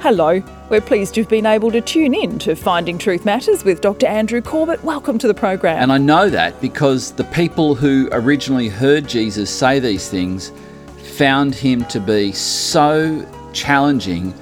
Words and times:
Hello, 0.00 0.40
we're 0.70 0.80
pleased 0.80 1.16
you've 1.16 1.28
been 1.28 1.44
able 1.44 1.72
to 1.72 1.80
tune 1.80 2.14
in 2.14 2.38
to 2.38 2.54
Finding 2.54 2.98
Truth 2.98 3.24
Matters 3.24 3.64
with 3.64 3.80
Dr. 3.80 4.06
Andrew 4.06 4.40
Corbett. 4.40 4.82
Welcome 4.84 5.18
to 5.18 5.26
the 5.26 5.34
program. 5.34 5.82
And 5.82 5.90
I 5.90 5.98
know 5.98 6.30
that 6.30 6.60
because 6.60 7.10
the 7.10 7.24
people 7.24 7.74
who 7.74 8.08
originally 8.12 8.68
heard 8.68 9.08
Jesus 9.08 9.50
say 9.50 9.80
these 9.80 10.08
things 10.08 10.52
found 11.16 11.52
him 11.52 11.84
to 11.86 11.98
be 11.98 12.30
so 12.30 13.26
challenging 13.52 14.32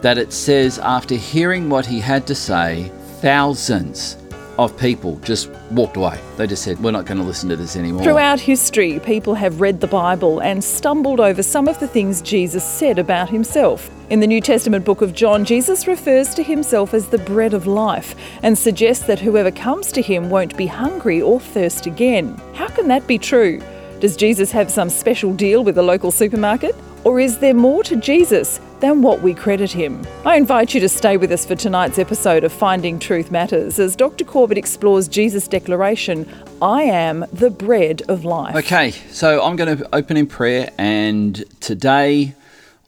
that 0.00 0.18
it 0.18 0.32
says, 0.32 0.80
after 0.80 1.14
hearing 1.14 1.68
what 1.70 1.86
he 1.86 2.00
had 2.00 2.26
to 2.26 2.34
say, 2.34 2.90
thousands 3.20 4.16
of 4.58 4.76
people 4.78 5.18
just 5.18 5.48
walked 5.70 5.96
away. 5.96 6.20
They 6.36 6.48
just 6.48 6.64
said, 6.64 6.82
We're 6.82 6.90
not 6.90 7.06
going 7.06 7.18
to 7.18 7.24
listen 7.24 7.48
to 7.50 7.56
this 7.56 7.76
anymore. 7.76 8.02
Throughout 8.02 8.40
history, 8.40 8.98
people 8.98 9.34
have 9.34 9.60
read 9.60 9.80
the 9.80 9.86
Bible 9.86 10.40
and 10.40 10.62
stumbled 10.62 11.20
over 11.20 11.44
some 11.44 11.68
of 11.68 11.78
the 11.78 11.86
things 11.86 12.20
Jesus 12.20 12.64
said 12.64 12.98
about 12.98 13.30
himself. 13.30 13.88
In 14.10 14.20
the 14.20 14.26
New 14.26 14.42
Testament 14.42 14.84
book 14.84 15.00
of 15.00 15.14
John, 15.14 15.46
Jesus 15.46 15.86
refers 15.86 16.34
to 16.34 16.42
himself 16.42 16.92
as 16.92 17.08
the 17.08 17.16
bread 17.16 17.54
of 17.54 17.66
life 17.66 18.14
and 18.42 18.56
suggests 18.56 19.06
that 19.06 19.18
whoever 19.18 19.50
comes 19.50 19.90
to 19.92 20.02
him 20.02 20.28
won't 20.28 20.54
be 20.58 20.66
hungry 20.66 21.22
or 21.22 21.40
thirst 21.40 21.86
again. 21.86 22.38
How 22.52 22.68
can 22.68 22.86
that 22.88 23.06
be 23.06 23.16
true? 23.16 23.62
Does 24.00 24.14
Jesus 24.14 24.52
have 24.52 24.70
some 24.70 24.90
special 24.90 25.32
deal 25.32 25.64
with 25.64 25.76
the 25.76 25.82
local 25.82 26.10
supermarket? 26.10 26.76
Or 27.04 27.18
is 27.18 27.38
there 27.38 27.54
more 27.54 27.82
to 27.84 27.96
Jesus 27.96 28.60
than 28.80 29.00
what 29.00 29.22
we 29.22 29.32
credit 29.32 29.72
him? 29.72 30.06
I 30.26 30.36
invite 30.36 30.74
you 30.74 30.80
to 30.80 30.88
stay 30.88 31.16
with 31.16 31.32
us 31.32 31.46
for 31.46 31.54
tonight's 31.54 31.98
episode 31.98 32.44
of 32.44 32.52
Finding 32.52 32.98
Truth 32.98 33.30
Matters 33.30 33.78
as 33.78 33.96
Dr. 33.96 34.26
Corbett 34.26 34.58
explores 34.58 35.08
Jesus' 35.08 35.48
declaration 35.48 36.28
I 36.60 36.82
am 36.82 37.24
the 37.32 37.48
bread 37.48 38.02
of 38.08 38.26
life. 38.26 38.54
Okay, 38.54 38.90
so 38.90 39.42
I'm 39.42 39.56
going 39.56 39.78
to 39.78 39.94
open 39.94 40.18
in 40.18 40.26
prayer, 40.26 40.70
and 40.76 41.42
today 41.60 42.34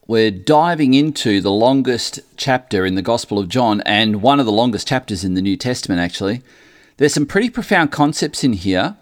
we're 0.08 0.30
diving 0.30 0.94
into 0.94 1.40
the 1.40 1.50
longest 1.50 2.20
chapter 2.36 2.86
in 2.86 2.94
the 2.94 3.02
Gospel 3.02 3.40
of 3.40 3.48
John 3.48 3.80
and 3.80 4.22
one 4.22 4.38
of 4.38 4.46
the 4.46 4.52
longest 4.52 4.86
chapters 4.86 5.24
in 5.24 5.34
the 5.34 5.42
New 5.42 5.56
Testament, 5.56 6.00
actually. 6.00 6.42
There's 6.96 7.14
some 7.14 7.26
pretty 7.26 7.50
profound 7.50 7.90
concepts 7.90 8.44
in 8.44 8.52
here, 8.52 8.96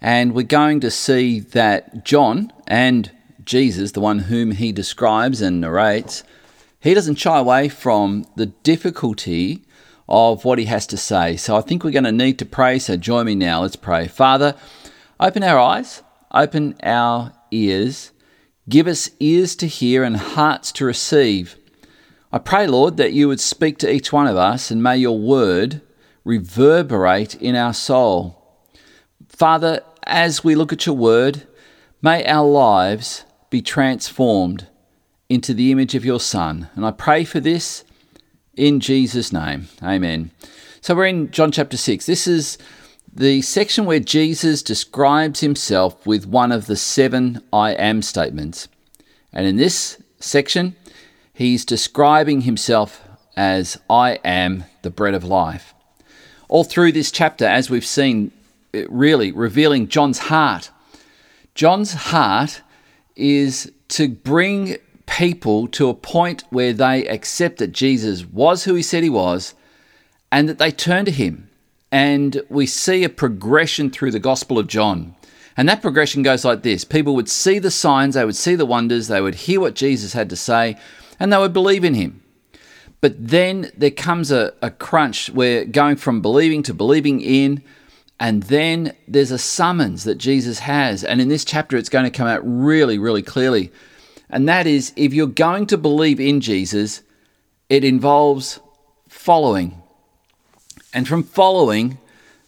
and 0.00 0.32
we're 0.32 0.42
going 0.42 0.78
to 0.80 0.92
see 0.92 1.40
that 1.40 2.04
John 2.04 2.52
and 2.68 3.10
Jesus, 3.44 3.92
the 3.92 4.00
one 4.00 4.20
whom 4.20 4.52
he 4.52 4.70
describes 4.70 5.40
and 5.40 5.60
narrates, 5.60 6.22
he 6.78 6.94
doesn't 6.94 7.16
shy 7.16 7.38
away 7.38 7.68
from 7.68 8.24
the 8.36 8.46
difficulty 8.46 9.64
of 10.08 10.44
what 10.44 10.60
he 10.60 10.66
has 10.66 10.86
to 10.86 10.96
say. 10.96 11.36
So 11.36 11.56
I 11.56 11.62
think 11.62 11.82
we're 11.82 11.90
going 11.90 12.04
to 12.04 12.12
need 12.12 12.38
to 12.38 12.46
pray. 12.46 12.78
So 12.78 12.96
join 12.96 13.26
me 13.26 13.34
now. 13.34 13.62
Let's 13.62 13.74
pray. 13.74 14.06
Father, 14.06 14.54
open 15.18 15.42
our 15.42 15.58
eyes, 15.58 16.02
open 16.30 16.76
our 16.82 17.32
ears, 17.50 18.12
give 18.68 18.86
us 18.86 19.10
ears 19.20 19.54
to 19.56 19.66
hear 19.66 20.02
and 20.02 20.16
hearts 20.16 20.72
to 20.72 20.84
receive. 20.84 21.56
I 22.32 22.38
pray, 22.38 22.66
Lord, 22.66 22.96
that 22.96 23.12
you 23.12 23.28
would 23.28 23.40
speak 23.40 23.78
to 23.78 23.92
each 23.92 24.12
one 24.12 24.26
of 24.26 24.36
us 24.36 24.70
and 24.70 24.82
may 24.82 24.96
your 24.96 25.18
word 25.18 25.82
reverberate 26.24 27.34
in 27.36 27.54
our 27.54 27.74
soul. 27.74 28.40
Father, 29.28 29.80
as 30.04 30.42
we 30.42 30.54
look 30.54 30.72
at 30.72 30.86
your 30.86 30.96
word, 30.96 31.46
may 32.02 32.24
our 32.26 32.46
lives 32.46 33.24
be 33.50 33.62
transformed 33.62 34.66
into 35.28 35.54
the 35.54 35.70
image 35.70 35.94
of 35.94 36.04
your 36.04 36.20
Son. 36.20 36.68
And 36.74 36.84
I 36.84 36.90
pray 36.90 37.24
for 37.24 37.40
this 37.40 37.84
in 38.56 38.80
Jesus' 38.80 39.32
name. 39.32 39.68
Amen. 39.82 40.30
So 40.80 40.94
we're 40.94 41.06
in 41.06 41.30
John 41.30 41.50
chapter 41.50 41.76
6. 41.76 42.06
This 42.06 42.26
is 42.26 42.58
the 43.16 43.42
section 43.42 43.84
where 43.84 44.00
Jesus 44.00 44.60
describes 44.60 45.38
himself 45.38 46.04
with 46.04 46.26
one 46.26 46.50
of 46.50 46.66
the 46.66 46.76
seven 46.76 47.40
I 47.52 47.70
am 47.72 48.02
statements. 48.02 48.66
And 49.32 49.46
in 49.46 49.56
this 49.56 50.02
section, 50.18 50.74
he's 51.32 51.64
describing 51.64 52.40
himself 52.40 53.06
as 53.36 53.78
I 53.88 54.18
am 54.24 54.64
the 54.82 54.90
bread 54.90 55.14
of 55.14 55.22
life. 55.22 55.74
All 56.48 56.64
through 56.64 56.92
this 56.92 57.12
chapter, 57.12 57.46
as 57.46 57.70
we've 57.70 57.86
seen, 57.86 58.32
really 58.88 59.30
revealing 59.30 59.86
John's 59.86 60.18
heart. 60.18 60.70
John's 61.54 61.94
heart 61.94 62.62
is 63.14 63.70
to 63.88 64.08
bring 64.08 64.76
people 65.06 65.68
to 65.68 65.88
a 65.88 65.94
point 65.94 66.42
where 66.50 66.72
they 66.72 67.06
accept 67.06 67.58
that 67.58 67.70
Jesus 67.70 68.24
was 68.24 68.64
who 68.64 68.74
he 68.74 68.82
said 68.82 69.04
he 69.04 69.10
was 69.10 69.54
and 70.32 70.48
that 70.48 70.58
they 70.58 70.72
turn 70.72 71.04
to 71.04 71.12
him. 71.12 71.48
And 71.94 72.42
we 72.48 72.66
see 72.66 73.04
a 73.04 73.08
progression 73.08 73.88
through 73.88 74.10
the 74.10 74.18
Gospel 74.18 74.58
of 74.58 74.66
John. 74.66 75.14
And 75.56 75.68
that 75.68 75.82
progression 75.82 76.24
goes 76.24 76.44
like 76.44 76.62
this 76.62 76.84
people 76.84 77.14
would 77.14 77.28
see 77.28 77.60
the 77.60 77.70
signs, 77.70 78.14
they 78.14 78.24
would 78.24 78.34
see 78.34 78.56
the 78.56 78.66
wonders, 78.66 79.06
they 79.06 79.20
would 79.20 79.36
hear 79.36 79.60
what 79.60 79.76
Jesus 79.76 80.12
had 80.12 80.28
to 80.30 80.36
say, 80.36 80.76
and 81.20 81.32
they 81.32 81.38
would 81.38 81.52
believe 81.52 81.84
in 81.84 81.94
him. 81.94 82.20
But 83.00 83.28
then 83.28 83.70
there 83.76 83.92
comes 83.92 84.32
a, 84.32 84.52
a 84.60 84.70
crunch 84.70 85.30
where 85.30 85.64
going 85.64 85.96
from 85.96 86.20
believing 86.20 86.64
to 86.64 86.74
believing 86.74 87.20
in, 87.20 87.62
and 88.18 88.42
then 88.44 88.96
there's 89.06 89.30
a 89.30 89.38
summons 89.38 90.02
that 90.04 90.18
Jesus 90.18 90.60
has. 90.60 91.04
And 91.04 91.20
in 91.20 91.28
this 91.28 91.44
chapter, 91.44 91.76
it's 91.76 91.88
going 91.88 92.06
to 92.06 92.10
come 92.10 92.26
out 92.26 92.40
really, 92.44 92.98
really 92.98 93.22
clearly 93.22 93.70
and 94.34 94.48
that 94.48 94.66
is 94.66 94.92
if 94.96 95.14
you're 95.14 95.28
going 95.28 95.66
to 95.68 95.78
believe 95.78 96.18
in 96.18 96.40
Jesus, 96.40 97.02
it 97.68 97.84
involves 97.84 98.58
following. 99.08 99.80
And 100.94 101.08
from 101.08 101.24
following, 101.24 101.98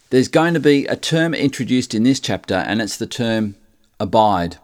there's 0.09 0.29
going 0.29 0.53
to 0.53 0.59
be 0.61 0.85
a 0.85 0.95
term 0.95 1.33
introduced 1.33 1.93
in 1.93 2.03
this 2.03 2.21
chapter, 2.21 2.55
and 2.55 2.81
it's 2.81 2.95
the 2.95 3.05
term 3.05 3.55
abide. 3.99 4.57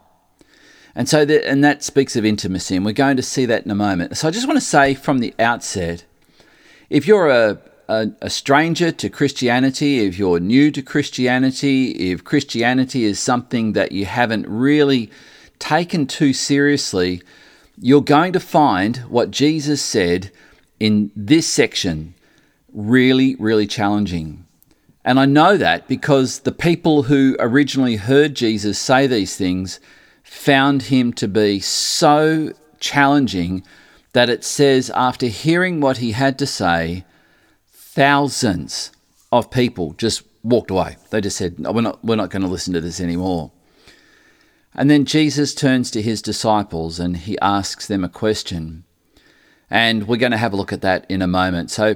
And 0.95 1.09
so, 1.09 1.25
that, 1.25 1.45
and 1.45 1.63
that 1.66 1.83
speaks 1.83 2.16
of 2.16 2.23
intimacy, 2.23 2.77
and 2.77 2.85
we're 2.85 2.93
going 2.93 3.17
to 3.17 3.23
see 3.23 3.45
that 3.45 3.66
in 3.66 3.72
a 3.72 3.75
moment. 3.75 4.16
So, 4.16 4.27
I 4.27 4.31
just 4.31 4.47
want 4.47 4.57
to 4.57 4.66
say 4.66 4.93
from 4.93 5.19
the 5.19 5.33
outset 5.38 6.05
if 6.89 7.07
you're 7.07 7.29
a, 7.29 7.59
a, 7.89 8.11
a 8.22 8.29
stranger 8.29 8.91
to 8.91 9.09
Christianity, 9.09 10.05
if 10.05 10.17
you're 10.17 10.39
new 10.39 10.72
to 10.72 10.81
Christianity, 10.81 12.11
if 12.11 12.23
Christianity 12.23 13.03
is 13.03 13.19
something 13.19 13.73
that 13.73 13.91
you 13.91 14.05
haven't 14.05 14.47
really 14.47 15.09
taken 15.59 16.07
too 16.07 16.31
seriously, 16.31 17.22
you're 17.77 18.01
going 18.01 18.31
to 18.31 18.39
find 18.39 18.97
what 19.09 19.31
Jesus 19.31 19.81
said 19.81 20.31
in 20.79 21.11
this 21.16 21.47
section 21.47 22.13
really, 22.73 23.35
really 23.35 23.67
challenging. 23.67 24.45
And 25.06 25.19
I 25.19 25.25
know 25.25 25.57
that 25.57 25.88
because 25.88 26.39
the 26.39 26.51
people 26.51 27.03
who 27.03 27.35
originally 27.39 27.97
heard 27.97 28.35
Jesus 28.35 28.79
say 28.79 29.06
these 29.07 29.35
things 29.35 29.79
found 30.23 30.84
him 30.84 31.13
to 31.13 31.28
be 31.28 31.59
so 31.59 32.53
challenging 32.79 33.63
that 34.13 34.29
it 34.29 34.44
says, 34.44 34.89
after 34.91 35.28
hearing 35.28 35.81
what 35.81 35.97
he 35.97 36.11
had 36.11 36.39
to 36.39 36.47
say, 36.47 37.03
thousands 37.67 38.91
of 39.31 39.51
people 39.51 39.94
just 39.94 40.23
walked 40.44 40.72
away. 40.72 40.97
They 41.09 41.22
just 41.22 41.38
said, 41.38 41.59
no, 41.59 41.72
we're 41.72 41.81
not, 41.81 42.03
we're 42.03 42.16
not 42.16 42.29
going 42.29 42.44
to 42.44 42.47
listen 42.47 42.73
to 42.73 42.81
this 42.81 43.00
anymore. 43.00 43.51
And 44.75 44.90
then 44.90 45.05
Jesus 45.05 45.53
turns 45.53 45.91
to 45.91 46.01
his 46.01 46.22
disciples 46.22 47.00
and 47.00 47.17
he 47.17 47.38
asks 47.40 47.88
them 47.88 48.03
a 48.03 48.09
question. 48.09 48.84
And 49.69 50.07
we're 50.07 50.17
going 50.17 50.31
to 50.31 50.38
have 50.38 50.53
a 50.53 50.57
look 50.57 50.73
at 50.73 50.81
that 50.81 51.05
in 51.09 51.22
a 51.22 51.28
moment. 51.28 51.72
So 51.72 51.95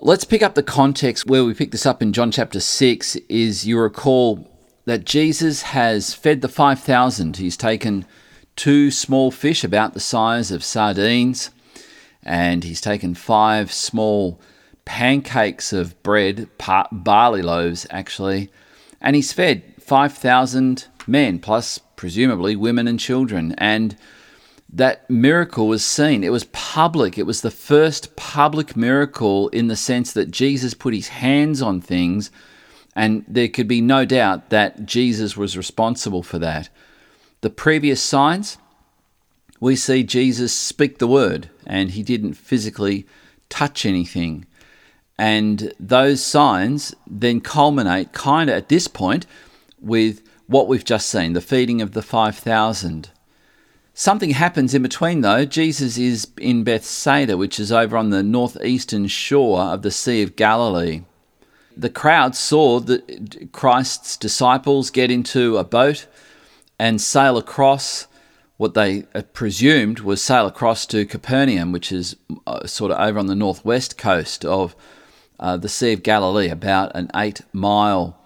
let's 0.00 0.24
pick 0.24 0.42
up 0.42 0.54
the 0.54 0.62
context 0.62 1.26
where 1.26 1.44
we 1.44 1.54
pick 1.54 1.70
this 1.70 1.86
up 1.86 2.02
in 2.02 2.12
John 2.12 2.30
chapter 2.30 2.60
6 2.60 3.16
is 3.28 3.66
you 3.66 3.78
recall 3.78 4.50
that 4.84 5.04
Jesus 5.04 5.62
has 5.62 6.12
fed 6.12 6.42
the 6.42 6.48
5,000. 6.48 7.38
He's 7.38 7.56
taken 7.56 8.04
two 8.56 8.90
small 8.90 9.30
fish 9.30 9.64
about 9.64 9.94
the 9.94 10.00
size 10.00 10.50
of 10.50 10.62
sardines 10.62 11.50
and 12.22 12.64
he's 12.64 12.80
taken 12.80 13.14
five 13.14 13.72
small 13.72 14.40
pancakes 14.84 15.72
of 15.72 16.00
bread, 16.02 16.48
barley 16.92 17.42
loaves 17.42 17.86
actually, 17.90 18.50
and 19.00 19.16
he's 19.16 19.32
fed 19.32 19.62
5,000 19.80 20.86
men, 21.06 21.38
plus 21.38 21.78
presumably 21.96 22.56
women 22.56 22.86
and 22.88 22.98
children. 22.98 23.54
And 23.56 23.96
that 24.68 25.08
miracle 25.08 25.68
was 25.68 25.84
seen. 25.84 26.24
It 26.24 26.32
was 26.32 26.44
public. 26.44 27.16
It 27.16 27.26
was 27.26 27.40
the 27.40 27.50
first 27.50 28.16
public 28.16 28.76
miracle 28.76 29.48
in 29.48 29.68
the 29.68 29.76
sense 29.76 30.12
that 30.12 30.30
Jesus 30.30 30.74
put 30.74 30.94
his 30.94 31.08
hands 31.08 31.62
on 31.62 31.80
things, 31.80 32.30
and 32.94 33.24
there 33.28 33.48
could 33.48 33.68
be 33.68 33.80
no 33.80 34.04
doubt 34.04 34.50
that 34.50 34.84
Jesus 34.86 35.36
was 35.36 35.56
responsible 35.56 36.22
for 36.22 36.38
that. 36.38 36.68
The 37.42 37.50
previous 37.50 38.02
signs, 38.02 38.58
we 39.60 39.76
see 39.76 40.02
Jesus 40.02 40.52
speak 40.52 40.98
the 40.98 41.06
word, 41.06 41.48
and 41.66 41.90
he 41.90 42.02
didn't 42.02 42.34
physically 42.34 43.06
touch 43.48 43.86
anything. 43.86 44.46
And 45.18 45.72
those 45.78 46.22
signs 46.22 46.94
then 47.06 47.40
culminate 47.40 48.12
kind 48.12 48.50
of 48.50 48.56
at 48.56 48.68
this 48.68 48.88
point 48.88 49.26
with 49.80 50.22
what 50.46 50.68
we've 50.68 50.84
just 50.84 51.08
seen, 51.08 51.32
the 51.32 51.40
feeding 51.40 51.80
of 51.80 51.92
the 51.92 52.02
5,000. 52.02 53.10
Something 53.98 54.32
happens 54.32 54.74
in 54.74 54.82
between, 54.82 55.22
though. 55.22 55.46
Jesus 55.46 55.96
is 55.96 56.28
in 56.36 56.64
Bethsaida, 56.64 57.38
which 57.38 57.58
is 57.58 57.72
over 57.72 57.96
on 57.96 58.10
the 58.10 58.22
northeastern 58.22 59.06
shore 59.06 59.58
of 59.58 59.80
the 59.80 59.90
Sea 59.90 60.20
of 60.20 60.36
Galilee. 60.36 61.00
The 61.74 61.88
crowd 61.88 62.36
saw 62.36 62.78
that 62.80 63.52
Christ's 63.52 64.18
disciples 64.18 64.90
get 64.90 65.10
into 65.10 65.56
a 65.56 65.64
boat 65.64 66.06
and 66.78 67.00
sail 67.00 67.38
across 67.38 68.06
what 68.58 68.74
they 68.74 69.04
presumed 69.32 70.00
was 70.00 70.20
sail 70.20 70.46
across 70.46 70.84
to 70.88 71.06
Capernaum, 71.06 71.72
which 71.72 71.90
is 71.90 72.16
uh, 72.46 72.66
sort 72.66 72.92
of 72.92 73.00
over 73.00 73.18
on 73.18 73.28
the 73.28 73.34
northwest 73.34 73.96
coast 73.96 74.44
of 74.44 74.76
uh, 75.40 75.56
the 75.56 75.70
Sea 75.70 75.94
of 75.94 76.02
Galilee, 76.02 76.50
about 76.50 76.94
an 76.94 77.10
eight 77.16 77.40
mile 77.54 78.18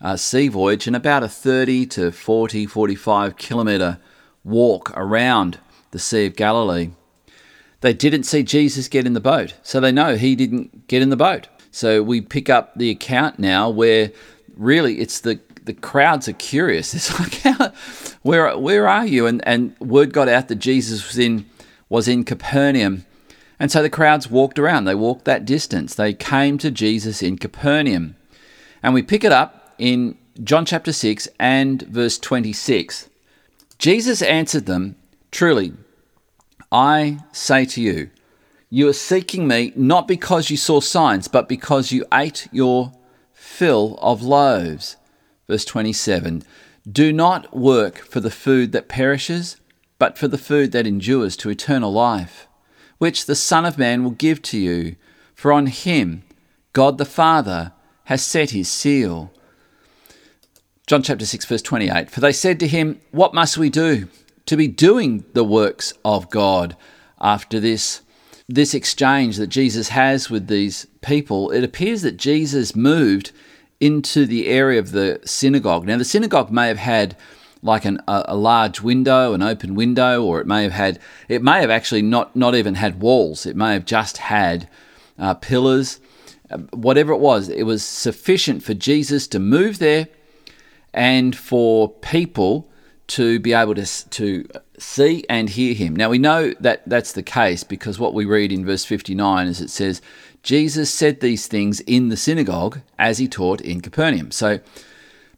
uh, 0.00 0.16
sea 0.16 0.48
voyage 0.48 0.86
and 0.86 0.96
about 0.96 1.22
a 1.22 1.28
30 1.28 1.84
to 1.84 2.12
40, 2.12 2.64
45 2.64 3.36
kilometre 3.36 3.98
walk 4.44 4.92
around 4.96 5.58
the 5.90 5.98
Sea 5.98 6.26
of 6.26 6.36
Galilee. 6.36 6.90
They 7.80 7.92
didn't 7.92 8.24
see 8.24 8.42
Jesus 8.42 8.88
get 8.88 9.06
in 9.06 9.12
the 9.12 9.20
boat, 9.20 9.54
so 9.62 9.78
they 9.80 9.92
know 9.92 10.16
he 10.16 10.34
didn't 10.34 10.88
get 10.88 11.02
in 11.02 11.10
the 11.10 11.16
boat. 11.16 11.48
So 11.70 12.02
we 12.02 12.20
pick 12.20 12.50
up 12.50 12.76
the 12.76 12.90
account 12.90 13.38
now 13.38 13.70
where 13.70 14.10
really 14.56 15.00
it's 15.00 15.20
the 15.20 15.40
the 15.64 15.74
crowds 15.74 16.28
are 16.28 16.32
curious. 16.32 16.94
It's 16.94 17.44
like, 17.44 17.74
where 18.22 18.58
where 18.58 18.88
are 18.88 19.06
you? 19.06 19.26
And 19.26 19.46
and 19.46 19.78
word 19.78 20.12
got 20.12 20.28
out 20.28 20.48
that 20.48 20.56
Jesus 20.56 21.06
was 21.06 21.18
in 21.18 21.46
was 21.88 22.08
in 22.08 22.24
Capernaum, 22.24 23.04
and 23.60 23.70
so 23.70 23.82
the 23.82 23.90
crowds 23.90 24.30
walked 24.30 24.58
around. 24.58 24.84
They 24.84 24.94
walked 24.94 25.24
that 25.26 25.44
distance. 25.44 25.94
They 25.94 26.14
came 26.14 26.58
to 26.58 26.70
Jesus 26.70 27.22
in 27.22 27.38
Capernaum, 27.38 28.16
and 28.82 28.92
we 28.92 29.02
pick 29.02 29.22
it 29.22 29.32
up 29.32 29.74
in 29.78 30.18
John 30.42 30.64
chapter 30.64 30.92
six 30.92 31.28
and 31.38 31.82
verse 31.82 32.18
twenty 32.18 32.52
six. 32.52 33.07
Jesus 33.78 34.22
answered 34.22 34.66
them, 34.66 34.96
"Truly, 35.30 35.72
I 36.72 37.18
say 37.32 37.64
to 37.66 37.80
you." 37.80 38.10
You 38.70 38.88
are 38.88 38.92
seeking 38.92 39.48
me 39.48 39.72
not 39.76 40.06
because 40.06 40.50
you 40.50 40.58
saw 40.58 40.80
signs, 40.80 41.26
but 41.26 41.48
because 41.48 41.90
you 41.90 42.04
ate 42.12 42.48
your 42.52 42.92
fill 43.32 43.98
of 44.02 44.22
loaves. 44.22 44.96
Verse 45.48 45.64
27 45.64 46.42
Do 46.90 47.10
not 47.10 47.56
work 47.56 47.98
for 47.98 48.20
the 48.20 48.30
food 48.30 48.72
that 48.72 48.88
perishes, 48.88 49.56
but 49.98 50.18
for 50.18 50.28
the 50.28 50.36
food 50.36 50.72
that 50.72 50.86
endures 50.86 51.34
to 51.38 51.48
eternal 51.48 51.92
life, 51.92 52.46
which 52.98 53.24
the 53.24 53.34
Son 53.34 53.64
of 53.64 53.78
Man 53.78 54.04
will 54.04 54.10
give 54.10 54.42
to 54.42 54.58
you, 54.58 54.96
for 55.34 55.50
on 55.50 55.66
him 55.66 56.22
God 56.74 56.98
the 56.98 57.06
Father 57.06 57.72
has 58.04 58.22
set 58.22 58.50
his 58.50 58.68
seal. 58.68 59.32
John 60.88 61.02
chapter 61.02 61.26
6, 61.26 61.44
verse 61.44 61.60
28 61.60 62.10
For 62.10 62.20
they 62.20 62.32
said 62.32 62.58
to 62.60 62.66
him, 62.66 62.98
What 63.10 63.34
must 63.34 63.58
we 63.58 63.68
do 63.68 64.08
to 64.46 64.56
be 64.56 64.66
doing 64.66 65.22
the 65.34 65.44
works 65.44 65.92
of 66.02 66.30
God? 66.30 66.78
After 67.20 67.60
this, 67.60 68.00
this 68.48 68.72
exchange 68.72 69.36
that 69.36 69.48
Jesus 69.48 69.90
has 69.90 70.30
with 70.30 70.46
these 70.46 70.86
people, 71.02 71.50
it 71.50 71.62
appears 71.62 72.00
that 72.02 72.16
Jesus 72.16 72.74
moved 72.74 73.32
into 73.80 74.24
the 74.24 74.46
area 74.46 74.78
of 74.78 74.92
the 74.92 75.20
synagogue. 75.26 75.86
Now, 75.86 75.98
the 75.98 76.06
synagogue 76.06 76.50
may 76.50 76.68
have 76.68 76.78
had 76.78 77.18
like 77.62 77.84
an, 77.84 78.00
a, 78.08 78.24
a, 78.28 78.36
large 78.36 78.80
window, 78.80 79.34
an 79.34 79.42
open 79.42 79.74
window, 79.74 80.24
or 80.24 80.40
it 80.40 80.46
may 80.46 80.62
have 80.62 80.72
had, 80.72 80.98
it 81.28 81.42
may 81.42 81.60
have 81.60 81.70
actually 81.70 82.00
not, 82.00 82.34
not 82.34 82.54
even 82.54 82.76
had 82.76 82.98
walls. 82.98 83.44
It 83.44 83.56
may 83.56 83.74
have 83.74 83.84
just 83.84 84.16
had 84.16 84.70
uh, 85.18 85.34
pillars. 85.34 86.00
Uh, 86.50 86.58
whatever 86.72 87.12
it 87.12 87.20
was, 87.20 87.50
it 87.50 87.64
was 87.64 87.84
sufficient 87.84 88.62
for 88.62 88.72
Jesus 88.72 89.28
to 89.28 89.38
move 89.38 89.80
there 89.80 90.08
and 90.92 91.36
for 91.36 91.88
people 91.88 92.68
to 93.08 93.40
be 93.40 93.52
able 93.52 93.74
to, 93.74 94.10
to 94.10 94.46
see 94.78 95.24
and 95.28 95.50
hear 95.50 95.74
him. 95.74 95.96
Now, 95.96 96.10
we 96.10 96.18
know 96.18 96.52
that 96.60 96.82
that's 96.86 97.12
the 97.12 97.22
case 97.22 97.64
because 97.64 97.98
what 97.98 98.14
we 98.14 98.24
read 98.24 98.52
in 98.52 98.66
verse 98.66 98.84
59 98.84 99.46
is 99.46 99.60
it 99.60 99.70
says, 99.70 100.02
Jesus 100.42 100.92
said 100.92 101.20
these 101.20 101.46
things 101.46 101.80
in 101.80 102.10
the 102.10 102.16
synagogue 102.16 102.80
as 102.98 103.18
he 103.18 103.26
taught 103.26 103.60
in 103.60 103.80
Capernaum. 103.80 104.30
So, 104.30 104.60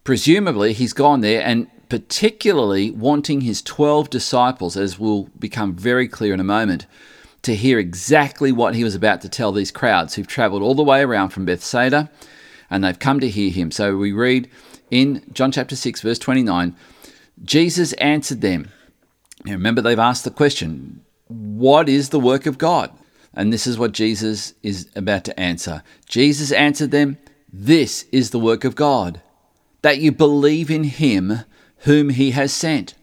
presumably, 0.05 0.73
he's 0.73 0.93
gone 0.93 1.21
there 1.21 1.43
and 1.43 1.69
particularly 1.89 2.91
wanting 2.91 3.43
his 3.43 3.63
12 3.63 4.11
disciples, 4.11 4.77
as 4.77 4.99
will 4.99 5.25
become 5.39 5.75
very 5.75 6.09
clear 6.09 6.35
in 6.35 6.41
a 6.41 6.45
moment, 6.45 6.87
to 7.43 7.55
hear 7.55 7.79
exactly 7.79 8.53
what 8.53 8.75
he 8.75 8.85
was 8.85 8.95
about 8.95 9.21
to 9.23 9.29
tell 9.29 9.53
these 9.53 9.71
crowds 9.71 10.15
who've 10.15 10.27
traveled 10.27 10.63
all 10.63 10.75
the 10.75 10.83
way 10.83 11.01
around 11.01 11.31
from 11.31 11.45
Bethsaida 11.45 12.11
and 12.69 12.85
they've 12.85 12.99
come 12.99 13.21
to 13.21 13.29
hear 13.29 13.51
him. 13.51 13.71
So 13.71 13.97
we 13.97 14.13
read 14.13 14.49
in 14.91 15.23
John 15.33 15.53
chapter 15.53 15.77
6, 15.77 16.01
verse 16.01 16.19
29 16.19 16.77
Jesus 17.43 17.93
answered 17.95 18.41
them. 18.41 18.71
Now 19.45 19.53
remember, 19.53 19.81
they've 19.81 19.99
asked 19.99 20.25
the 20.25 20.31
question, 20.31 21.03
What 21.29 21.89
is 21.89 22.11
the 22.11 22.21
work 22.21 22.47
of 22.47 22.59
God? 22.59 22.91
And 23.33 23.53
this 23.53 23.67
is 23.67 23.79
what 23.79 23.93
Jesus 23.93 24.55
is 24.63 24.89
about 24.95 25.25
to 25.25 25.41
answer. 25.41 25.83
Jesus 26.07 26.53
answered 26.53 26.91
them, 26.91 27.17
This 27.53 28.05
is 28.13 28.31
the 28.31 28.39
work 28.39 28.65
of 28.65 28.75
God, 28.75 29.23
that 29.83 30.01
you 30.01 30.13
believe 30.13 30.71
in 30.71 30.85
him 30.85 31.45
whom 31.79 32.11
he 32.11 32.33
has 32.33 32.53
sent. 32.53 32.95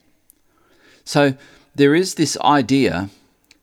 So 1.03 1.35
there 1.73 1.95
is 1.95 2.15
this 2.15 2.37
idea 2.41 3.09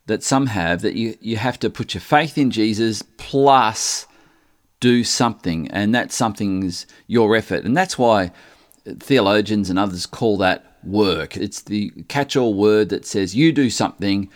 that 0.07 0.23
some 0.23 0.49
have 0.49 0.83
that 0.83 0.95
you, 0.95 1.17
you 1.21 1.37
have 1.37 1.59
to 1.61 1.71
put 1.71 1.95
your 1.95 2.01
faith 2.01 2.37
in 2.37 2.51
Jesus 2.51 3.03
plus 3.17 4.07
do 4.81 5.05
something, 5.05 5.71
and 5.71 5.95
that 5.95 6.13
something's 6.13 6.87
your 7.07 7.35
effort. 7.37 7.65
And 7.65 7.77
that's 7.77 7.99
why 7.99 8.33
theologians 8.99 9.71
and 9.71 9.79
others 9.79 10.07
call 10.07 10.37
that 10.39 10.77
work. 10.83 11.37
It's 11.37 11.63
the 11.63 11.91
catch 12.09 12.37
all 12.37 12.55
word 12.55 12.91
that 12.91 13.07
says 13.07 13.35
you 13.35 13.53
do 13.53 13.71
something 13.71 14.31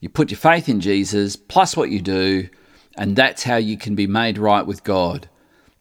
you 0.00 0.08
put 0.10 0.30
your 0.30 0.38
faith 0.38 0.68
in 0.68 0.80
Jesus 0.80 1.36
plus 1.36 1.76
what 1.76 1.90
you 1.90 2.00
do, 2.00 2.48
and 2.96 3.16
that's 3.16 3.44
how 3.44 3.56
you 3.56 3.76
can 3.76 3.94
be 3.94 4.06
made 4.06 4.38
right 4.38 4.66
with 4.66 4.84
God. 4.84 5.28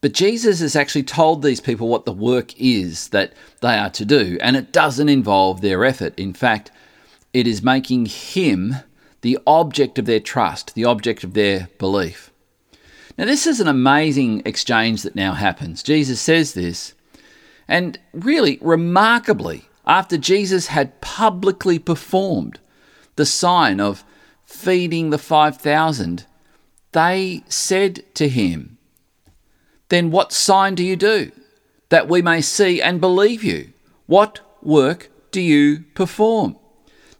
But 0.02 0.13
Jesus 0.13 0.62
has 0.62 0.75
actually 0.75 1.04
told 1.04 1.42
these 1.42 1.60
people 1.60 1.88
what 1.88 2.06
the 2.06 2.13
work 2.13 2.58
is 2.60 3.10
that 3.10 3.34
they 3.62 3.78
are 3.78 3.90
to 3.92 4.06
do, 4.06 4.38
and 4.42 4.56
it 4.56 4.72
doesn't 4.72 5.10
involve 5.10 5.62
their 5.62 5.84
effort. 5.84 6.18
In 6.18 6.34
fact, 6.34 6.72
it 7.34 7.46
is 7.46 7.62
making 7.62 8.06
Him 8.06 8.75
the 9.22 9.38
object 9.46 10.00
of 10.00 10.06
their 10.06 10.19
trust, 10.19 10.75
the 10.75 10.86
object 10.86 11.24
of 11.24 11.34
their 11.34 11.69
belief. 11.78 12.31
Now, 13.18 13.26
this 13.26 13.48
is 13.48 13.60
an 13.60 13.68
amazing 13.68 14.42
exchange 14.46 15.04
that 15.04 15.16
now 15.16 15.34
happens. 15.34 15.82
Jesus 15.82 16.20
says 16.20 16.54
this, 16.54 16.94
and 17.68 17.98
really, 18.14 18.60
remarkably, 18.62 19.66
after 19.88 20.18
Jesus 20.18 20.68
had 20.68 21.00
publicly 21.02 21.80
performed 21.80 22.60
the 23.16 23.26
sign 23.26 23.80
of 23.80 24.04
feeding 24.44 25.10
the 25.10 25.18
5,000, 25.18 26.26
they 26.92 27.44
said 27.48 28.04
to 28.16 28.28
him, 28.28 28.78
Then 29.90 30.12
what 30.12 30.34
sign 30.34 30.76
do 30.76 30.84
you 30.84 30.96
do, 30.96 31.32
that 31.90 32.08
we 32.08 32.22
may 32.22 32.42
see 32.42 32.82
and 32.82 33.00
believe 33.02 33.44
you? 33.44 33.72
What 34.08 34.42
work 34.62 35.10
do 35.32 35.42
you 35.42 35.86
perform? 35.94 36.58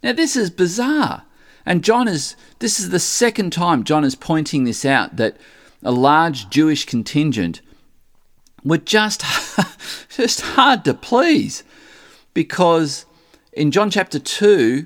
Now, 0.04 0.14
this 0.14 0.36
is 0.36 0.50
bizarre. 0.50 1.24
And 1.66 1.84
John 1.84 2.08
is, 2.08 2.36
this 2.60 2.80
is 2.80 2.90
the 2.92 3.00
second 3.00 3.52
time 3.52 3.84
John 3.84 4.04
is 4.04 4.16
pointing 4.16 4.66
this 4.66 4.86
out 4.86 5.16
that 5.16 5.38
a 5.86 5.92
large 5.92 6.50
Jewish 6.50 6.86
contingent 6.86 7.62
were 8.64 8.80
just, 8.80 9.24
just 10.10 10.42
hard 10.42 10.84
to 10.86 10.94
please. 10.94 11.64
Because 12.34 13.06
in 13.54 13.72
John 13.72 13.90
chapter 13.90 14.20
2, 14.20 14.86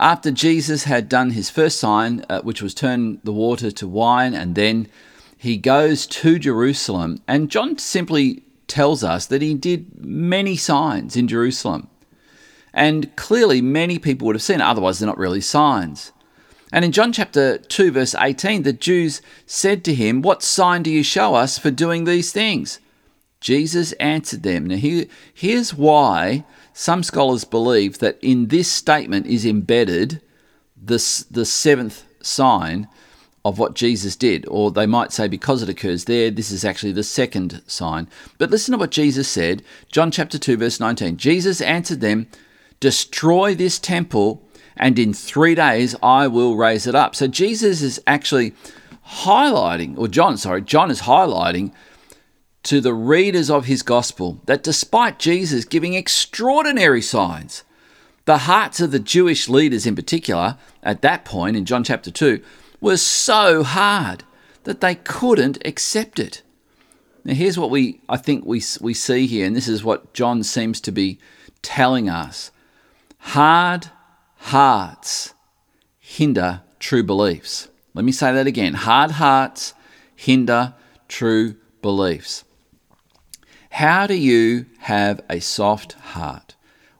after 0.00 0.30
Jesus 0.30 0.84
had 0.84 1.08
done 1.08 1.30
his 1.30 1.50
first 1.50 1.78
sign, 1.78 2.24
uh, 2.28 2.40
which 2.40 2.62
was 2.62 2.74
turn 2.74 3.20
the 3.24 3.32
water 3.32 3.70
to 3.70 3.86
wine, 3.86 4.34
and 4.34 4.54
then 4.54 4.88
he 5.36 5.56
goes 5.56 6.06
to 6.06 6.38
Jerusalem, 6.38 7.22
and 7.28 7.50
John 7.50 7.78
simply 7.78 8.42
tells 8.66 9.04
us 9.04 9.26
that 9.26 9.42
he 9.42 9.54
did 9.54 10.04
many 10.04 10.56
signs 10.56 11.16
in 11.16 11.28
Jerusalem. 11.28 11.88
And 12.72 13.14
clearly, 13.16 13.60
many 13.60 13.98
people 13.98 14.26
would 14.26 14.36
have 14.36 14.42
seen 14.42 14.60
otherwise, 14.60 14.98
they're 14.98 15.06
not 15.06 15.18
really 15.18 15.40
signs. 15.40 16.12
And 16.72 16.84
in 16.84 16.92
John 16.92 17.12
chapter 17.12 17.58
2, 17.58 17.92
verse 17.92 18.14
18, 18.14 18.62
the 18.62 18.72
Jews 18.72 19.22
said 19.46 19.84
to 19.84 19.94
him, 19.94 20.22
What 20.22 20.42
sign 20.42 20.82
do 20.82 20.90
you 20.90 21.02
show 21.02 21.34
us 21.34 21.58
for 21.58 21.70
doing 21.70 22.04
these 22.04 22.32
things? 22.32 22.78
Jesus 23.40 23.92
answered 23.92 24.42
them. 24.42 24.66
Now, 24.66 24.76
here, 24.76 25.06
here's 25.32 25.72
why 25.72 26.44
some 26.72 27.02
scholars 27.02 27.44
believe 27.44 27.98
that 27.98 28.18
in 28.20 28.48
this 28.48 28.70
statement 28.70 29.26
is 29.26 29.46
embedded 29.46 30.20
the, 30.76 31.24
the 31.30 31.44
seventh 31.44 32.04
sign 32.22 32.88
of 33.44 33.58
what 33.58 33.74
Jesus 33.74 34.16
did, 34.16 34.44
or 34.48 34.70
they 34.70 34.86
might 34.86 35.12
say 35.12 35.28
because 35.28 35.62
it 35.62 35.68
occurs 35.68 36.04
there, 36.04 36.30
this 36.30 36.50
is 36.50 36.64
actually 36.64 36.92
the 36.92 37.02
second 37.02 37.62
sign. 37.66 38.08
But 38.36 38.50
listen 38.50 38.72
to 38.72 38.78
what 38.78 38.90
Jesus 38.90 39.28
said, 39.28 39.62
John 39.90 40.10
chapter 40.10 40.38
2, 40.38 40.56
verse 40.56 40.80
19. 40.80 41.16
Jesus 41.16 41.60
answered 41.60 42.00
them, 42.00 42.26
Destroy 42.80 43.54
this 43.54 43.78
temple, 43.78 44.42
and 44.78 44.98
in 44.98 45.12
three 45.12 45.54
days 45.54 45.94
I 46.02 46.26
will 46.26 46.56
raise 46.56 46.86
it 46.86 46.94
up. 46.94 47.14
So 47.14 47.26
Jesus 47.26 47.82
is 47.82 48.00
actually 48.06 48.54
highlighting, 49.06 49.96
or 49.98 50.08
John, 50.08 50.36
sorry, 50.36 50.62
John 50.62 50.90
is 50.90 51.02
highlighting 51.02 51.72
to 52.64 52.80
the 52.80 52.94
readers 52.94 53.50
of 53.50 53.64
his 53.64 53.82
gospel 53.82 54.40
that 54.46 54.62
despite 54.62 55.18
Jesus 55.18 55.64
giving 55.64 55.94
extraordinary 55.94 57.02
signs, 57.02 57.64
the 58.24 58.38
hearts 58.38 58.80
of 58.80 58.90
the 58.90 58.98
Jewish 58.98 59.48
leaders 59.48 59.86
in 59.86 59.96
particular, 59.96 60.58
at 60.82 61.02
that 61.02 61.24
point 61.24 61.56
in 61.56 61.64
John 61.64 61.82
chapter 61.82 62.10
2, 62.10 62.42
were 62.80 62.98
so 62.98 63.62
hard 63.62 64.24
that 64.64 64.80
they 64.80 64.96
couldn't 64.96 65.58
accept 65.64 66.18
it. 66.18 66.42
Now, 67.24 67.34
here's 67.34 67.58
what 67.58 67.70
we 67.70 68.00
I 68.08 68.18
think 68.18 68.44
we, 68.44 68.62
we 68.80 68.92
see 68.92 69.26
here, 69.26 69.46
and 69.46 69.56
this 69.56 69.68
is 69.68 69.82
what 69.82 70.12
John 70.12 70.42
seems 70.42 70.80
to 70.82 70.92
be 70.92 71.18
telling 71.62 72.08
us 72.08 72.50
hard 73.18 73.90
hearts 74.38 75.34
hinder 75.98 76.62
true 76.78 77.02
beliefs. 77.02 77.68
Let 77.94 78.04
me 78.04 78.12
say 78.12 78.32
that 78.32 78.46
again. 78.46 78.74
Hard 78.74 79.12
hearts 79.12 79.74
hinder 80.14 80.74
true 81.08 81.56
beliefs. 81.82 82.44
How 83.70 84.06
do 84.06 84.14
you 84.14 84.66
have 84.80 85.20
a 85.28 85.40
soft 85.40 85.92
heart? 85.92 86.56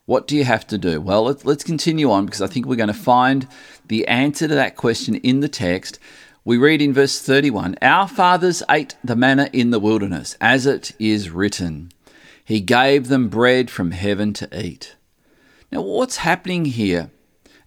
What 0.06 0.26
do 0.26 0.36
you 0.36 0.44
have 0.44 0.66
to 0.68 0.78
do? 0.78 1.00
Well, 1.00 1.24
let's, 1.44 1.64
continue 1.64 2.10
on 2.10 2.26
because 2.26 2.40
I 2.40 2.46
think 2.46 2.66
we're 2.66 2.76
going 2.76 2.88
to 2.88 2.94
find 2.94 3.46
the 3.88 4.06
answer 4.06 4.48
to 4.48 4.54
that 4.54 4.76
question 4.76 5.16
in 5.16 5.40
the 5.40 5.48
text. 5.48 5.98
We 6.44 6.56
read 6.56 6.80
in 6.80 6.94
verse 6.94 7.20
31 7.20 7.76
Our 7.82 8.08
fathers 8.08 8.62
ate 8.70 8.96
the 9.04 9.16
manna 9.16 9.50
in 9.52 9.70
the 9.70 9.80
wilderness, 9.80 10.36
as 10.40 10.64
it 10.64 10.92
is 10.98 11.30
written. 11.30 11.92
He 12.42 12.60
gave 12.60 13.08
them 13.08 13.28
bread 13.28 13.70
from 13.70 13.90
heaven 13.90 14.32
to 14.34 14.48
eat. 14.58 14.96
Now, 15.70 15.82
what's 15.82 16.18
happening 16.18 16.64
here 16.64 17.10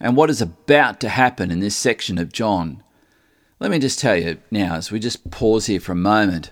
and 0.01 0.17
what 0.17 0.29
is 0.29 0.41
about 0.41 0.99
to 0.99 1.09
happen 1.09 1.51
in 1.51 1.59
this 1.59 1.75
section 1.75 2.17
of 2.17 2.33
John? 2.33 2.83
Let 3.59 3.71
me 3.71 3.79
just 3.79 3.99
tell 3.99 4.17
you 4.17 4.39
now, 4.49 4.75
as 4.75 4.91
we 4.91 4.99
just 4.99 5.29
pause 5.29 5.67
here 5.67 5.79
for 5.79 5.91
a 5.91 5.95
moment. 5.95 6.51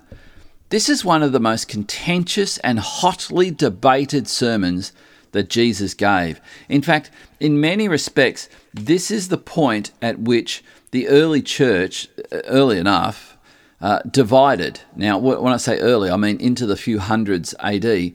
This 0.69 0.87
is 0.87 1.03
one 1.03 1.23
of 1.23 1.31
the 1.31 1.39
most 1.39 1.67
contentious 1.67 2.59
and 2.59 2.79
hotly 2.79 3.49
debated 3.49 4.27
sermons 4.27 4.93
that 5.31 5.49
Jesus 5.49 5.95
gave. 5.95 6.39
In 6.69 6.83
fact, 6.83 7.09
in 7.39 7.59
many 7.59 7.87
respects, 7.87 8.47
this 8.73 9.09
is 9.09 9.29
the 9.29 9.37
point 9.37 9.91
at 10.01 10.19
which 10.19 10.63
the 10.91 11.07
early 11.07 11.41
church, 11.41 12.07
uh, 12.31 12.41
early 12.45 12.77
enough, 12.77 13.37
uh, 13.81 13.99
divided. 14.09 14.81
Now, 14.95 15.17
when 15.17 15.53
I 15.53 15.57
say 15.57 15.79
early, 15.79 16.11
I 16.11 16.17
mean 16.17 16.39
into 16.39 16.65
the 16.65 16.77
few 16.77 16.99
hundreds 16.99 17.55
AD. 17.59 18.13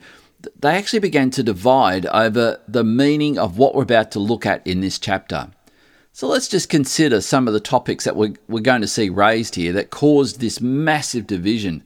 They 0.59 0.75
actually 0.75 0.99
began 0.99 1.29
to 1.31 1.43
divide 1.43 2.05
over 2.07 2.59
the 2.67 2.83
meaning 2.83 3.37
of 3.37 3.57
what 3.57 3.75
we're 3.75 3.83
about 3.83 4.11
to 4.11 4.19
look 4.19 4.45
at 4.45 4.65
in 4.65 4.81
this 4.81 4.99
chapter. 4.99 5.49
So 6.13 6.27
let's 6.27 6.47
just 6.47 6.69
consider 6.69 7.19
some 7.19 7.47
of 7.47 7.53
the 7.53 7.59
topics 7.59 8.05
that 8.05 8.15
we're, 8.15 8.35
we're 8.47 8.61
going 8.61 8.81
to 8.81 8.87
see 8.87 9.09
raised 9.09 9.55
here 9.55 9.73
that 9.73 9.89
caused 9.89 10.39
this 10.39 10.61
massive 10.61 11.27
division 11.27 11.83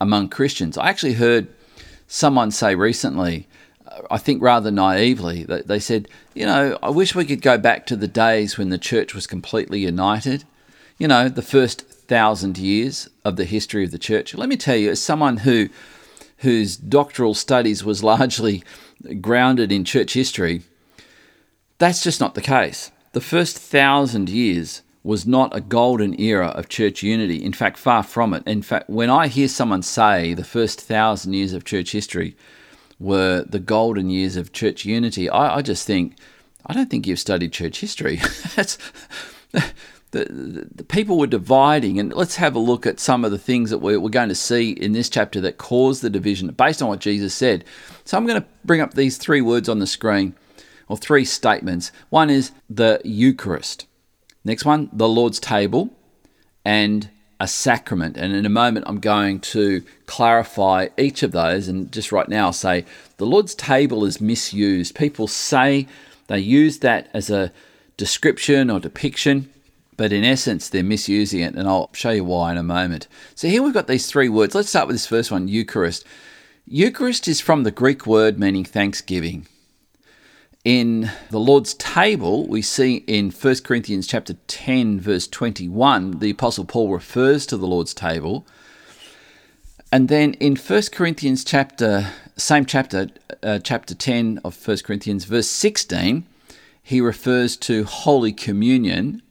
among 0.00 0.28
Christians. 0.28 0.78
I 0.78 0.88
actually 0.88 1.14
heard 1.14 1.48
someone 2.06 2.50
say 2.50 2.74
recently 2.74 3.48
uh, 3.86 4.02
I 4.10 4.18
think 4.18 4.42
rather 4.42 4.70
naively, 4.70 5.44
that 5.44 5.66
they 5.66 5.78
said, 5.78 6.08
you 6.34 6.46
know, 6.46 6.78
I 6.82 6.90
wish 6.90 7.14
we 7.14 7.24
could 7.24 7.42
go 7.42 7.58
back 7.58 7.86
to 7.86 7.96
the 7.96 8.08
days 8.08 8.56
when 8.56 8.70
the 8.70 8.78
church 8.78 9.14
was 9.14 9.26
completely 9.26 9.80
united. 9.80 10.44
You 10.98 11.08
know, 11.08 11.28
the 11.28 11.42
first 11.42 11.82
thousand 11.82 12.58
years 12.58 13.08
of 13.24 13.36
the 13.36 13.44
history 13.44 13.84
of 13.84 13.90
the 13.90 13.98
church. 13.98 14.34
Let 14.34 14.48
me 14.48 14.56
tell 14.56 14.76
you, 14.76 14.90
as 14.90 15.02
someone 15.02 15.38
who 15.38 15.68
whose 16.44 16.76
doctoral 16.76 17.34
studies 17.34 17.84
was 17.84 18.04
largely 18.04 18.62
grounded 19.20 19.72
in 19.72 19.84
church 19.84 20.14
history, 20.14 20.62
that's 21.78 22.02
just 22.02 22.20
not 22.20 22.34
the 22.34 22.40
case. 22.40 22.90
The 23.12 23.20
first 23.20 23.58
thousand 23.58 24.28
years 24.28 24.82
was 25.02 25.26
not 25.26 25.54
a 25.54 25.60
golden 25.60 26.18
era 26.18 26.48
of 26.48 26.68
church 26.68 27.02
unity. 27.02 27.44
In 27.44 27.52
fact, 27.52 27.76
far 27.76 28.02
from 28.02 28.32
it. 28.32 28.42
In 28.46 28.62
fact, 28.62 28.88
when 28.88 29.10
I 29.10 29.26
hear 29.26 29.48
someone 29.48 29.82
say 29.82 30.32
the 30.32 30.44
first 30.44 30.80
thousand 30.80 31.34
years 31.34 31.52
of 31.52 31.64
church 31.64 31.92
history 31.92 32.36
were 32.98 33.44
the 33.48 33.58
golden 33.58 34.08
years 34.10 34.36
of 34.36 34.52
church 34.52 34.84
unity. 34.84 35.28
I, 35.28 35.56
I 35.56 35.62
just 35.62 35.86
think, 35.86 36.16
I 36.66 36.72
don't 36.72 36.90
think 36.90 37.06
you've 37.06 37.18
studied 37.18 37.52
church 37.52 37.80
history. 37.80 38.16
That's, 38.56 38.78
the, 40.14 40.68
the, 40.74 40.84
people 40.84 41.18
were 41.18 41.26
dividing, 41.26 41.98
and 41.98 42.14
let's 42.14 42.36
have 42.36 42.54
a 42.54 42.60
look 42.60 42.86
at 42.86 43.00
some 43.00 43.24
of 43.24 43.32
the 43.32 43.38
things 43.38 43.70
that 43.70 43.78
we're, 43.78 44.00
we're 44.00 44.08
going 44.08 44.28
to 44.30 44.34
see 44.34 44.70
in 44.70 44.92
this 44.92 45.08
chapter 45.08 45.40
that 45.42 45.58
caused 45.58 46.00
the 46.00 46.08
division 46.08 46.48
based 46.52 46.80
on 46.80 46.88
what 46.88 47.00
Jesus 47.00 47.34
said. 47.34 47.64
So 48.04 48.16
I'm 48.16 48.26
going 48.26 48.40
to 48.40 48.48
bring 48.64 48.80
up 48.80 48.94
these 48.94 49.18
three 49.18 49.40
words 49.40 49.68
on 49.68 49.80
the 49.80 49.86
screen, 49.86 50.34
or 50.88 50.96
three 50.96 51.24
statements. 51.24 51.90
One 52.10 52.30
is 52.30 52.52
the 52.70 53.00
Eucharist. 53.04 53.86
Next 54.44 54.64
one, 54.64 54.88
the 54.92 55.08
Lord's 55.08 55.40
table, 55.40 55.90
and 56.64 57.08
a 57.40 57.48
sacrament. 57.48 58.16
And 58.16 58.32
in 58.32 58.46
a 58.46 58.50
moment, 58.50 58.86
I'm 58.88 59.00
going 59.00 59.40
to 59.40 59.82
clarify 60.06 60.88
each 60.96 61.22
of 61.22 61.32
those. 61.32 61.68
And 61.68 61.90
just 61.90 62.12
right 62.12 62.28
now, 62.28 62.46
I'll 62.46 62.52
say 62.52 62.84
the 63.16 63.26
Lord's 63.26 63.54
table 63.54 64.04
is 64.04 64.20
misused. 64.20 64.94
People 64.94 65.26
say 65.26 65.88
they 66.28 66.38
use 66.38 66.78
that 66.78 67.10
as 67.12 67.30
a 67.30 67.52
description 67.96 68.70
or 68.70 68.80
depiction, 68.80 69.50
but 69.96 70.12
in 70.12 70.24
essence, 70.24 70.68
they're 70.68 70.82
misusing 70.82 71.40
it. 71.40 71.54
And 71.54 71.68
I'll 71.68 71.90
show 71.92 72.10
you 72.10 72.24
why 72.24 72.52
in 72.52 72.58
a 72.58 72.62
moment. 72.62 73.08
So 73.34 73.48
here 73.48 73.62
we've 73.62 73.74
got 73.74 73.86
these 73.86 74.06
three 74.06 74.28
words. 74.28 74.54
Let's 74.54 74.68
start 74.68 74.86
with 74.86 74.94
this 74.94 75.06
first 75.06 75.30
one 75.30 75.48
Eucharist. 75.48 76.04
Eucharist 76.66 77.28
is 77.28 77.40
from 77.40 77.62
the 77.62 77.70
Greek 77.70 78.06
word 78.06 78.38
meaning 78.38 78.64
thanksgiving. 78.64 79.46
In 80.64 81.10
the 81.30 81.38
Lord's 81.38 81.74
table, 81.74 82.46
we 82.48 82.62
see 82.62 83.04
in 83.06 83.30
1 83.30 83.56
Corinthians 83.64 84.06
chapter 84.06 84.32
10 84.46 84.98
verse 84.98 85.28
21, 85.28 86.20
the 86.20 86.30
apostle 86.30 86.64
Paul 86.64 86.90
refers 86.90 87.44
to 87.46 87.58
the 87.58 87.66
Lord's 87.66 87.92
table. 87.92 88.46
And 89.92 90.08
then 90.08 90.34
in 90.34 90.56
1 90.56 90.82
Corinthians 90.90 91.44
chapter 91.44 92.10
same 92.36 92.64
chapter 92.64 93.08
uh, 93.42 93.58
chapter 93.60 93.94
10 93.94 94.40
of 94.44 94.66
1 94.66 94.78
Corinthians 94.78 95.24
verse 95.24 95.48
16, 95.48 96.24
he 96.82 97.00
refers 97.00 97.56
to 97.58 97.84
holy 97.84 98.32
communion. 98.32 99.22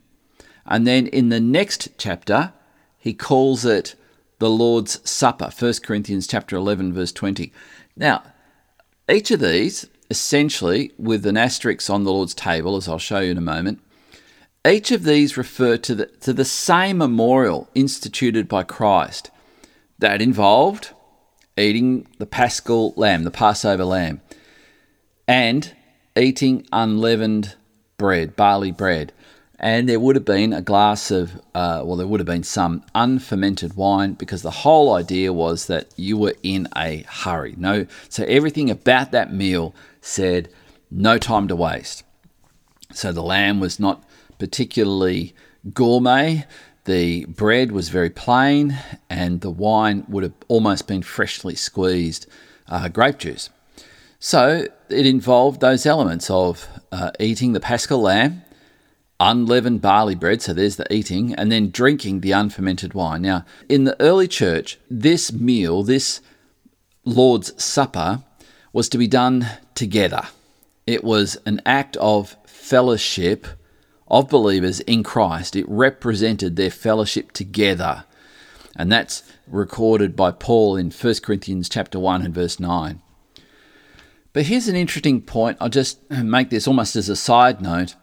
And 0.73 0.87
then 0.87 1.05
in 1.05 1.29
the 1.29 1.39
next 1.39 1.89
chapter, 1.99 2.51
he 2.97 3.13
calls 3.13 3.63
it 3.63 3.93
the 4.39 4.49
Lord's 4.49 5.07
Supper, 5.07 5.51
1 5.57 5.73
Corinthians 5.83 6.25
chapter 6.25 6.55
11 6.55 6.93
verse 6.93 7.11
20. 7.11 7.53
Now, 7.95 8.23
each 9.07 9.29
of 9.29 9.39
these 9.39 9.85
essentially 10.09 10.91
with 10.97 11.27
an 11.27 11.37
asterisk 11.37 11.91
on 11.91 12.05
the 12.05 12.11
Lord's 12.11 12.33
table, 12.33 12.75
as 12.75 12.87
I'll 12.87 12.97
show 12.97 13.19
you 13.19 13.29
in 13.29 13.37
a 13.37 13.41
moment. 13.41 13.81
Each 14.67 14.89
of 14.89 15.03
these 15.03 15.37
refer 15.37 15.77
to 15.77 15.93
the, 15.93 16.05
to 16.07 16.33
the 16.33 16.43
same 16.43 16.97
memorial 16.97 17.69
instituted 17.75 18.47
by 18.47 18.63
Christ 18.63 19.29
that 19.99 20.23
involved 20.23 20.89
eating 21.55 22.07
the 22.17 22.25
paschal 22.25 22.95
lamb, 22.97 23.25
the 23.25 23.29
Passover 23.29 23.85
lamb, 23.85 24.21
and 25.27 25.75
eating 26.17 26.65
unleavened 26.71 27.53
bread, 27.97 28.35
barley 28.35 28.71
bread. 28.71 29.13
And 29.63 29.87
there 29.87 29.97
would 29.97 30.17
have 30.17 30.25
been 30.25 30.51
a 30.51 30.61
glass 30.61 31.09
of, 31.09 31.35
uh, 31.55 31.83
well, 31.85 31.95
there 31.95 32.05
would 32.05 32.19
have 32.19 32.27
been 32.27 32.43
some 32.43 32.83
unfermented 32.93 33.77
wine 33.77 34.11
because 34.11 34.41
the 34.41 34.51
whole 34.51 34.93
idea 34.93 35.31
was 35.31 35.67
that 35.67 35.87
you 35.95 36.17
were 36.17 36.35
in 36.43 36.67
a 36.75 37.05
hurry. 37.07 37.55
No, 37.57 37.87
so 38.09 38.25
everything 38.25 38.69
about 38.69 39.13
that 39.13 39.33
meal 39.33 39.73
said, 40.01 40.49
no 40.91 41.17
time 41.17 41.47
to 41.47 41.55
waste. 41.55 42.03
So 42.91 43.13
the 43.13 43.23
lamb 43.23 43.61
was 43.61 43.79
not 43.79 44.03
particularly 44.37 45.33
gourmet. 45.73 46.45
The 46.83 47.23
bread 47.23 47.71
was 47.71 47.87
very 47.87 48.09
plain, 48.09 48.77
and 49.09 49.39
the 49.39 49.49
wine 49.49 50.03
would 50.09 50.23
have 50.23 50.33
almost 50.49 50.89
been 50.89 51.03
freshly 51.03 51.55
squeezed 51.55 52.27
uh, 52.67 52.89
grape 52.89 53.17
juice. 53.17 53.49
So 54.19 54.67
it 54.89 55.05
involved 55.05 55.61
those 55.61 55.85
elements 55.85 56.29
of 56.29 56.67
uh, 56.91 57.11
eating 57.19 57.53
the 57.53 57.59
paschal 57.59 58.01
lamb, 58.01 58.42
unleavened 59.23 59.81
barley 59.81 60.15
bread, 60.15 60.41
so 60.41 60.53
there's 60.53 60.75
the 60.75 60.93
eating, 60.93 61.33
and 61.35 61.51
then 61.51 61.69
drinking 61.69 62.19
the 62.19 62.31
unfermented 62.31 62.93
wine. 62.93 63.21
Now, 63.21 63.45
in 63.69 63.85
the 63.85 63.99
early 64.01 64.27
church, 64.27 64.77
this 64.89 65.31
meal, 65.31 65.83
this 65.83 66.21
Lord's 67.05 67.63
Supper, 67.63 68.23
was 68.71 68.89
to 68.89 68.97
be 68.97 69.07
done 69.07 69.47
together. 69.75 70.23
It 70.85 71.03
was 71.03 71.37
an 71.45 71.61
act 71.65 71.95
of 71.97 72.35
fellowship 72.45 73.47
of 74.07 74.29
believers 74.29 74.79
in 74.81 75.03
Christ. 75.03 75.55
It 75.55 75.65
represented 75.67 76.55
their 76.55 76.71
fellowship 76.71 77.31
together. 77.31 78.03
And 78.75 78.91
that's 78.91 79.23
recorded 79.47 80.15
by 80.15 80.31
Paul 80.31 80.75
in 80.75 80.91
1 80.91 81.15
Corinthians 81.23 81.69
chapter 81.69 81.99
1 81.99 82.23
and 82.23 82.33
verse 82.33 82.59
9. 82.59 83.01
But 84.33 84.47
here's 84.47 84.67
an 84.67 84.75
interesting 84.75 85.21
point. 85.21 85.57
I'll 85.61 85.69
just 85.69 86.09
make 86.09 86.49
this 86.49 86.67
almost 86.67 86.95
as 86.95 87.07
a 87.07 87.15
side 87.15 87.61
note. 87.61 87.95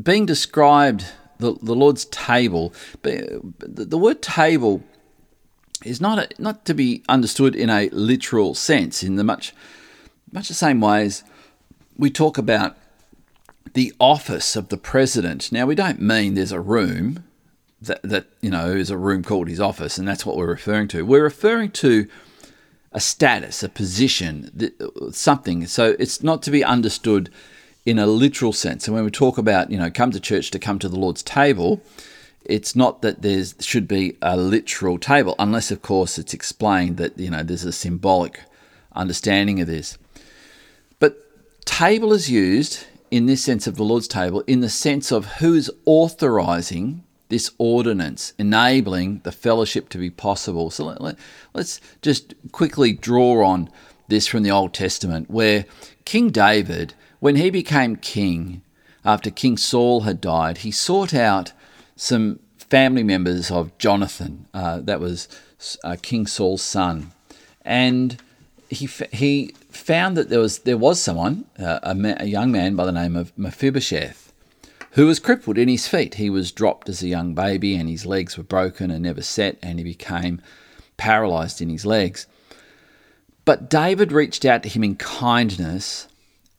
Being 0.00 0.26
described, 0.26 1.06
the, 1.38 1.54
the 1.62 1.74
Lord's 1.74 2.04
table, 2.06 2.72
the, 3.02 3.40
the 3.58 3.98
word 3.98 4.22
table 4.22 4.82
is 5.84 6.00
not 6.00 6.18
a, 6.18 6.28
not 6.38 6.64
to 6.64 6.74
be 6.74 7.02
understood 7.08 7.54
in 7.54 7.70
a 7.70 7.88
literal 7.90 8.54
sense 8.54 9.02
in 9.02 9.16
the 9.16 9.24
much 9.24 9.54
much 10.32 10.48
the 10.48 10.54
same 10.54 10.80
way 10.80 11.04
as 11.04 11.22
we 11.96 12.10
talk 12.10 12.36
about 12.38 12.76
the 13.74 13.92
office 14.00 14.56
of 14.56 14.68
the 14.68 14.76
president. 14.76 15.52
Now 15.52 15.66
we 15.66 15.74
don't 15.74 16.00
mean 16.00 16.34
there's 16.34 16.52
a 16.52 16.60
room 16.60 17.24
that 17.80 18.02
that 18.02 18.26
you 18.40 18.50
know 18.50 18.68
is 18.68 18.90
a 18.90 18.96
room 18.96 19.22
called 19.22 19.48
his 19.48 19.60
office 19.60 19.98
and 19.98 20.08
that's 20.08 20.24
what 20.24 20.36
we're 20.36 20.46
referring 20.46 20.88
to. 20.88 21.04
We're 21.04 21.22
referring 21.22 21.70
to 21.72 22.08
a 22.92 23.00
status, 23.00 23.62
a 23.62 23.68
position, 23.68 24.72
something. 25.12 25.66
So 25.66 25.94
it's 25.98 26.22
not 26.22 26.42
to 26.44 26.50
be 26.50 26.64
understood 26.64 27.30
in 27.86 27.98
a 28.00 28.06
literal 28.06 28.52
sense. 28.52 28.86
And 28.86 28.94
when 28.94 29.04
we 29.04 29.10
talk 29.10 29.38
about, 29.38 29.70
you 29.70 29.78
know, 29.78 29.90
come 29.90 30.10
to 30.10 30.20
church 30.20 30.50
to 30.50 30.58
come 30.58 30.78
to 30.80 30.88
the 30.88 30.98
Lord's 30.98 31.22
table, 31.22 31.80
it's 32.44 32.76
not 32.76 33.00
that 33.02 33.22
there 33.22 33.44
should 33.60 33.88
be 33.88 34.16
a 34.20 34.36
literal 34.36 34.98
table, 34.98 35.34
unless, 35.38 35.70
of 35.70 35.82
course, 35.82 36.18
it's 36.18 36.34
explained 36.34 36.96
that 36.98 37.18
you 37.18 37.30
know 37.30 37.42
there's 37.42 37.64
a 37.64 37.72
symbolic 37.72 38.40
understanding 38.94 39.60
of 39.60 39.66
this. 39.66 39.98
But 40.98 41.16
table 41.64 42.12
is 42.12 42.30
used 42.30 42.86
in 43.10 43.26
this 43.26 43.42
sense 43.42 43.66
of 43.66 43.76
the 43.76 43.84
Lord's 43.84 44.08
table, 44.08 44.42
in 44.46 44.60
the 44.60 44.68
sense 44.68 45.12
of 45.12 45.26
who's 45.34 45.70
authorizing 45.84 47.04
this 47.28 47.50
ordinance, 47.58 48.32
enabling 48.38 49.20
the 49.24 49.32
fellowship 49.32 49.88
to 49.88 49.98
be 49.98 50.10
possible. 50.10 50.70
So 50.70 50.84
let, 50.84 51.00
let, 51.00 51.16
let's 51.54 51.80
just 52.00 52.34
quickly 52.52 52.92
draw 52.92 53.44
on 53.44 53.68
this 54.08 54.28
from 54.28 54.44
the 54.44 54.52
Old 54.52 54.72
Testament, 54.72 55.28
where 55.28 55.66
King 56.04 56.30
David, 56.30 56.94
when 57.20 57.36
he 57.36 57.50
became 57.50 57.96
king, 57.96 58.62
after 59.04 59.30
King 59.30 59.56
Saul 59.56 60.02
had 60.02 60.20
died, 60.20 60.58
he 60.58 60.70
sought 60.70 61.14
out 61.14 61.52
some 61.94 62.40
family 62.58 63.02
members 63.02 63.50
of 63.50 63.76
Jonathan. 63.78 64.46
Uh, 64.52 64.80
that 64.80 65.00
was 65.00 65.28
uh, 65.84 65.96
King 66.02 66.26
Saul's 66.26 66.62
son, 66.62 67.12
and 67.64 68.20
he 68.68 68.88
he 69.12 69.54
found 69.70 70.16
that 70.16 70.28
there 70.28 70.40
was 70.40 70.60
there 70.60 70.76
was 70.76 71.00
someone, 71.00 71.44
uh, 71.58 71.80
a, 71.82 71.94
ma- 71.94 72.16
a 72.18 72.26
young 72.26 72.50
man 72.50 72.74
by 72.74 72.84
the 72.84 72.92
name 72.92 73.16
of 73.16 73.36
Mephibosheth, 73.38 74.32
who 74.92 75.06
was 75.06 75.20
crippled 75.20 75.58
in 75.58 75.68
his 75.68 75.88
feet. 75.88 76.14
He 76.14 76.28
was 76.28 76.52
dropped 76.52 76.88
as 76.88 77.02
a 77.02 77.08
young 77.08 77.34
baby, 77.34 77.76
and 77.76 77.88
his 77.88 78.04
legs 78.04 78.36
were 78.36 78.44
broken 78.44 78.90
and 78.90 79.02
never 79.02 79.22
set, 79.22 79.56
and 79.62 79.78
he 79.78 79.84
became 79.84 80.42
paralyzed 80.96 81.62
in 81.62 81.70
his 81.70 81.86
legs. 81.86 82.26
But 83.44 83.70
David 83.70 84.10
reached 84.10 84.44
out 84.44 84.64
to 84.64 84.68
him 84.68 84.82
in 84.82 84.96
kindness 84.96 86.08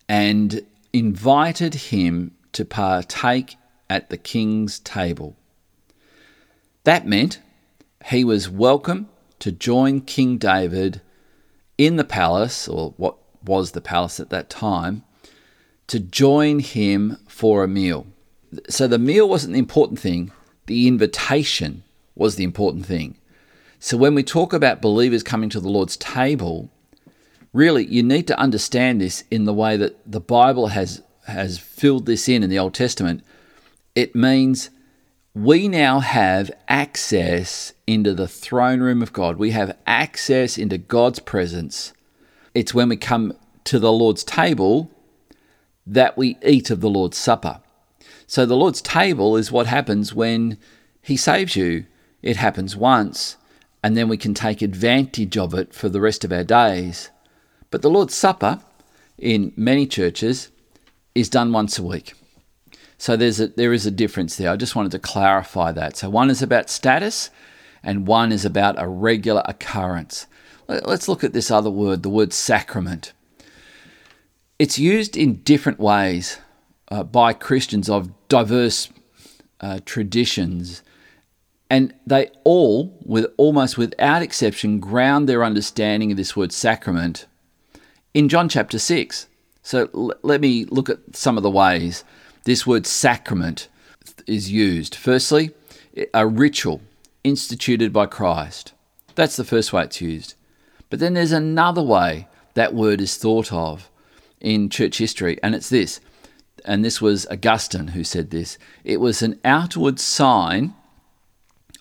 and 0.09 0.61
invited 0.93 1.73
him 1.73 2.31
to 2.53 2.65
partake 2.65 3.55
at 3.89 4.09
the 4.09 4.17
king's 4.17 4.79
table. 4.79 5.35
That 6.83 7.05
meant 7.05 7.39
he 8.05 8.23
was 8.23 8.49
welcome 8.49 9.09
to 9.39 9.51
join 9.51 10.01
King 10.01 10.37
David 10.37 11.01
in 11.77 11.97
the 11.97 12.03
palace, 12.03 12.67
or 12.67 12.93
what 12.97 13.17
was 13.45 13.71
the 13.71 13.81
palace 13.81 14.19
at 14.19 14.29
that 14.29 14.49
time, 14.49 15.03
to 15.87 15.99
join 15.99 16.59
him 16.59 17.17
for 17.27 17.63
a 17.63 17.67
meal. 17.67 18.07
So 18.69 18.87
the 18.87 18.97
meal 18.97 19.27
wasn't 19.27 19.53
the 19.53 19.59
important 19.59 19.99
thing, 19.99 20.31
the 20.65 20.87
invitation 20.87 21.83
was 22.15 22.35
the 22.35 22.43
important 22.43 22.85
thing. 22.85 23.17
So 23.79 23.95
when 23.95 24.15
we 24.15 24.23
talk 24.23 24.53
about 24.53 24.81
believers 24.81 25.21
coming 25.21 25.49
to 25.49 25.59
the 25.59 25.69
Lord's 25.69 25.97
table, 25.97 26.69
really 27.53 27.85
you 27.85 28.03
need 28.03 28.27
to 28.27 28.39
understand 28.39 29.01
this 29.01 29.23
in 29.31 29.45
the 29.45 29.53
way 29.53 29.77
that 29.77 29.99
the 30.09 30.19
Bible 30.19 30.67
has 30.67 31.01
has 31.27 31.57
filled 31.57 32.05
this 32.05 32.29
in 32.29 32.43
in 32.43 32.49
the 32.49 32.59
Old 32.59 32.73
Testament. 32.73 33.23
It 33.95 34.15
means 34.15 34.69
we 35.33 35.67
now 35.67 35.99
have 35.99 36.49
access 36.67 37.73
into 37.85 38.13
the 38.13 38.27
throne 38.27 38.79
room 38.79 39.03
of 39.03 39.13
God. 39.13 39.37
We 39.37 39.51
have 39.51 39.77
access 39.85 40.57
into 40.57 40.77
God's 40.77 41.19
presence. 41.19 41.93
It's 42.55 42.73
when 42.73 42.89
we 42.89 42.97
come 42.97 43.33
to 43.65 43.77
the 43.77 43.91
Lord's 43.91 44.23
table 44.23 44.89
that 45.85 46.17
we 46.17 46.37
eat 46.43 46.69
of 46.69 46.81
the 46.81 46.89
Lord's 46.89 47.17
Supper. 47.17 47.61
So 48.25 48.45
the 48.45 48.55
Lord's 48.55 48.81
table 48.81 49.37
is 49.37 49.51
what 49.51 49.67
happens 49.67 50.13
when 50.13 50.57
He 51.01 51.15
saves 51.15 51.55
you. 51.55 51.85
It 52.21 52.37
happens 52.37 52.75
once, 52.75 53.37
and 53.83 53.95
then 53.95 54.09
we 54.09 54.17
can 54.17 54.33
take 54.33 54.61
advantage 54.61 55.37
of 55.37 55.53
it 55.53 55.73
for 55.73 55.87
the 55.87 56.01
rest 56.01 56.23
of 56.23 56.31
our 56.31 56.43
days. 56.43 57.09
But 57.69 57.81
the 57.81 57.89
Lord's 57.89 58.15
Supper 58.15 58.61
in 59.17 59.53
many 59.55 59.85
churches 59.87 60.51
is 61.15 61.29
done 61.29 61.51
once 61.51 61.77
a 61.77 61.83
week. 61.83 62.13
So 62.97 63.15
there's 63.15 63.39
a, 63.39 63.47
there 63.47 63.73
is 63.73 63.85
a 63.85 63.91
difference 63.91 64.35
there. 64.35 64.49
I 64.49 64.55
just 64.55 64.75
wanted 64.75 64.91
to 64.93 64.99
clarify 64.99 65.71
that. 65.73 65.97
So 65.97 66.09
one 66.09 66.29
is 66.29 66.41
about 66.41 66.69
status 66.69 67.29
and 67.83 68.07
one 68.07 68.31
is 68.31 68.45
about 68.45 68.81
a 68.81 68.87
regular 68.87 69.43
occurrence. 69.45 70.27
Let's 70.67 71.07
look 71.07 71.23
at 71.23 71.33
this 71.33 71.51
other 71.51 71.69
word, 71.69 72.03
the 72.03 72.09
word 72.09 72.33
sacrament. 72.33 73.13
It's 74.59 74.79
used 74.79 75.15
in 75.15 75.43
different 75.43 75.79
ways 75.79 76.39
uh, 76.89 77.03
by 77.03 77.33
Christians 77.33 77.89
of 77.89 78.11
diverse 78.27 78.89
uh, 79.61 79.79
traditions, 79.85 80.81
and 81.69 81.93
they 82.05 82.29
all, 82.43 82.97
with 83.05 83.27
almost 83.37 83.77
without 83.77 84.21
exception, 84.21 84.79
ground 84.79 85.29
their 85.29 85.43
understanding 85.43 86.11
of 86.11 86.17
this 86.17 86.35
word 86.35 86.51
sacrament 86.51 87.27
in 88.13 88.29
John 88.29 88.49
chapter 88.49 88.79
6. 88.79 89.27
So 89.61 89.89
l- 89.93 90.13
let 90.23 90.41
me 90.41 90.65
look 90.65 90.89
at 90.89 91.15
some 91.15 91.37
of 91.37 91.43
the 91.43 91.51
ways 91.51 92.03
this 92.43 92.65
word 92.65 92.85
sacrament 92.85 93.67
is 94.25 94.51
used. 94.51 94.95
Firstly, 94.95 95.51
a 96.13 96.27
ritual 96.27 96.81
instituted 97.23 97.91
by 97.91 98.05
Christ. 98.05 98.73
That's 99.15 99.35
the 99.35 99.43
first 99.43 99.73
way 99.73 99.83
it's 99.83 100.01
used. 100.01 100.35
But 100.89 100.99
then 100.99 101.13
there's 101.13 101.31
another 101.31 101.81
way 101.81 102.27
that 102.53 102.73
word 102.73 103.01
is 103.01 103.17
thought 103.17 103.51
of 103.51 103.89
in 104.39 104.69
church 104.69 104.97
history, 104.97 105.39
and 105.43 105.55
it's 105.55 105.69
this. 105.69 105.99
And 106.65 106.83
this 106.83 107.01
was 107.01 107.27
Augustine 107.27 107.89
who 107.89 108.03
said 108.03 108.29
this 108.29 108.57
it 108.83 108.97
was 108.97 109.21
an 109.21 109.39
outward 109.43 109.99
sign 109.99 110.73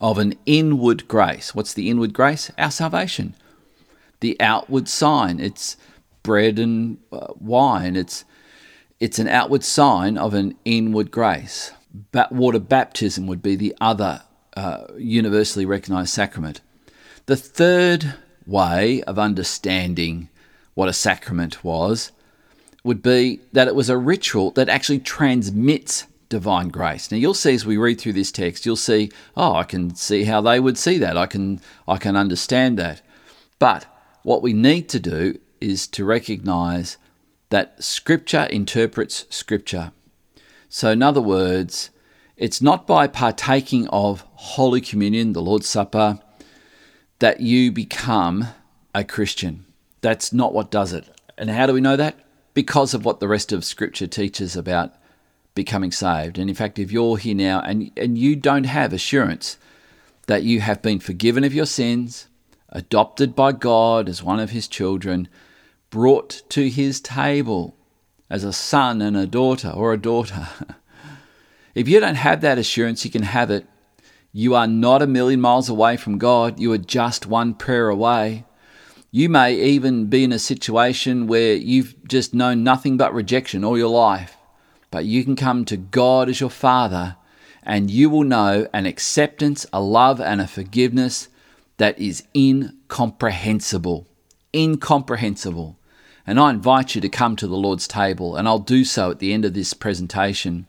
of 0.00 0.18
an 0.18 0.34
inward 0.44 1.08
grace. 1.08 1.54
What's 1.54 1.72
the 1.74 1.88
inward 1.88 2.12
grace? 2.12 2.50
Our 2.58 2.70
salvation. 2.70 3.34
The 4.20 4.36
outward 4.40 4.88
sign. 4.88 5.40
It's 5.40 5.76
bread 6.26 6.58
and 6.58 6.98
uh, 7.12 7.28
wine. 7.38 7.96
It's 7.96 8.24
it's 8.98 9.18
an 9.18 9.28
outward 9.28 9.62
sign 9.62 10.18
of 10.18 10.34
an 10.34 10.56
inward 10.64 11.10
grace. 11.10 11.72
But 12.12 12.32
water 12.32 12.58
baptism 12.58 13.26
would 13.26 13.42
be 13.42 13.56
the 13.56 13.74
other 13.80 14.22
uh, 14.56 14.88
universally 14.98 15.64
recognized 15.64 16.10
sacrament. 16.12 16.60
The 17.26 17.36
third 17.36 18.14
way 18.46 19.02
of 19.04 19.18
understanding 19.18 20.28
what 20.74 20.88
a 20.88 20.92
sacrament 20.92 21.64
was 21.64 22.12
would 22.84 23.02
be 23.02 23.40
that 23.52 23.68
it 23.68 23.74
was 23.74 23.88
a 23.88 23.96
ritual 23.96 24.50
that 24.52 24.68
actually 24.68 25.00
transmits 25.00 26.06
divine 26.28 26.68
grace. 26.68 27.10
Now 27.10 27.18
you'll 27.18 27.34
see 27.34 27.54
as 27.54 27.64
we 27.64 27.76
read 27.76 28.00
through 28.00 28.14
this 28.14 28.32
text, 28.32 28.66
you'll 28.66 28.76
see, 28.76 29.10
oh, 29.36 29.54
I 29.54 29.64
can 29.64 29.94
see 29.94 30.24
how 30.24 30.40
they 30.40 30.58
would 30.60 30.76
see 30.76 30.98
that. 30.98 31.16
I 31.16 31.26
can 31.26 31.60
I 31.86 31.98
can 31.98 32.16
understand 32.16 32.78
that. 32.78 33.00
But 33.58 33.86
what 34.22 34.42
we 34.42 34.52
need 34.52 34.88
to 34.90 35.00
do 35.00 35.38
is 35.60 35.86
to 35.88 36.04
recognize 36.04 36.96
that 37.50 37.82
Scripture 37.82 38.44
interprets 38.50 39.26
Scripture. 39.30 39.92
So, 40.68 40.90
in 40.90 41.02
other 41.02 41.20
words, 41.20 41.90
it's 42.36 42.60
not 42.60 42.86
by 42.86 43.06
partaking 43.06 43.88
of 43.88 44.24
Holy 44.34 44.80
Communion, 44.80 45.32
the 45.32 45.42
Lord's 45.42 45.68
Supper, 45.68 46.18
that 47.18 47.40
you 47.40 47.72
become 47.72 48.48
a 48.94 49.04
Christian. 49.04 49.64
That's 50.00 50.32
not 50.32 50.52
what 50.52 50.70
does 50.70 50.92
it. 50.92 51.08
And 51.38 51.50
how 51.50 51.66
do 51.66 51.72
we 51.72 51.80
know 51.80 51.96
that? 51.96 52.18
Because 52.52 52.94
of 52.94 53.04
what 53.04 53.20
the 53.20 53.28
rest 53.28 53.52
of 53.52 53.64
Scripture 53.64 54.06
teaches 54.06 54.56
about 54.56 54.94
becoming 55.54 55.92
saved. 55.92 56.38
And 56.38 56.48
in 56.50 56.56
fact, 56.56 56.78
if 56.78 56.92
you're 56.92 57.16
here 57.16 57.34
now 57.34 57.60
and, 57.60 57.90
and 57.96 58.18
you 58.18 58.36
don't 58.36 58.64
have 58.64 58.92
assurance 58.92 59.56
that 60.26 60.42
you 60.42 60.60
have 60.60 60.82
been 60.82 61.00
forgiven 61.00 61.44
of 61.44 61.54
your 61.54 61.66
sins, 61.66 62.26
adopted 62.70 63.34
by 63.34 63.52
God 63.52 64.08
as 64.08 64.22
one 64.22 64.40
of 64.40 64.50
His 64.50 64.68
children, 64.68 65.28
brought 65.90 66.42
to 66.50 66.68
his 66.68 67.00
table 67.00 67.74
as 68.28 68.44
a 68.44 68.52
son 68.52 69.00
and 69.00 69.16
a 69.16 69.26
daughter 69.26 69.70
or 69.70 69.92
a 69.92 69.98
daughter. 69.98 70.48
if 71.74 71.88
you 71.88 72.00
don't 72.00 72.16
have 72.16 72.40
that 72.40 72.58
assurance, 72.58 73.04
you 73.04 73.10
can 73.10 73.22
have 73.22 73.50
it. 73.50 73.66
You 74.32 74.54
are 74.54 74.66
not 74.66 75.00
a 75.00 75.06
million 75.06 75.40
miles 75.40 75.68
away 75.68 75.96
from 75.96 76.18
God. 76.18 76.60
You 76.60 76.72
are 76.72 76.78
just 76.78 77.26
one 77.26 77.54
prayer 77.54 77.88
away. 77.88 78.44
You 79.10 79.30
may 79.30 79.54
even 79.54 80.06
be 80.06 80.24
in 80.24 80.32
a 80.32 80.38
situation 80.38 81.26
where 81.26 81.54
you've 81.54 81.94
just 82.06 82.34
known 82.34 82.62
nothing 82.62 82.98
but 82.98 83.14
rejection 83.14 83.64
all 83.64 83.78
your 83.78 83.88
life, 83.88 84.36
but 84.90 85.06
you 85.06 85.24
can 85.24 85.36
come 85.36 85.64
to 85.64 85.78
God 85.78 86.28
as 86.28 86.40
your 86.40 86.50
Father 86.50 87.16
and 87.62 87.90
you 87.90 88.10
will 88.10 88.24
know 88.24 88.68
an 88.74 88.84
acceptance, 88.84 89.64
a 89.72 89.80
love, 89.80 90.20
and 90.20 90.40
a 90.40 90.46
forgiveness 90.46 91.28
that 91.78 91.98
is 91.98 92.24
incomprehensible 92.34 94.06
incomprehensible. 94.56 95.78
And 96.26 96.40
I 96.40 96.50
invite 96.50 96.94
you 96.94 97.00
to 97.02 97.08
come 97.08 97.36
to 97.36 97.46
the 97.46 97.56
Lord's 97.56 97.86
table, 97.86 98.34
and 98.34 98.48
I'll 98.48 98.58
do 98.58 98.84
so 98.84 99.10
at 99.10 99.20
the 99.20 99.32
end 99.32 99.44
of 99.44 99.54
this 99.54 99.74
presentation. 99.74 100.66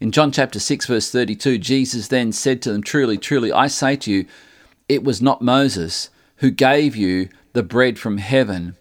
In 0.00 0.12
John 0.12 0.30
chapter 0.30 0.60
6, 0.60 0.86
verse 0.86 1.10
32, 1.10 1.58
Jesus 1.58 2.08
then 2.08 2.30
said 2.30 2.62
to 2.62 2.72
them, 2.72 2.82
Truly, 2.82 3.18
truly, 3.18 3.50
I 3.50 3.66
say 3.66 3.96
to 3.96 4.12
you, 4.12 4.26
it 4.88 5.02
was 5.02 5.22
not 5.22 5.42
Moses 5.42 6.10
who 6.36 6.50
gave 6.50 6.94
you 6.94 7.28
the 7.54 7.62
bread 7.62 7.98
from 7.98 8.18
heaven, 8.18 8.76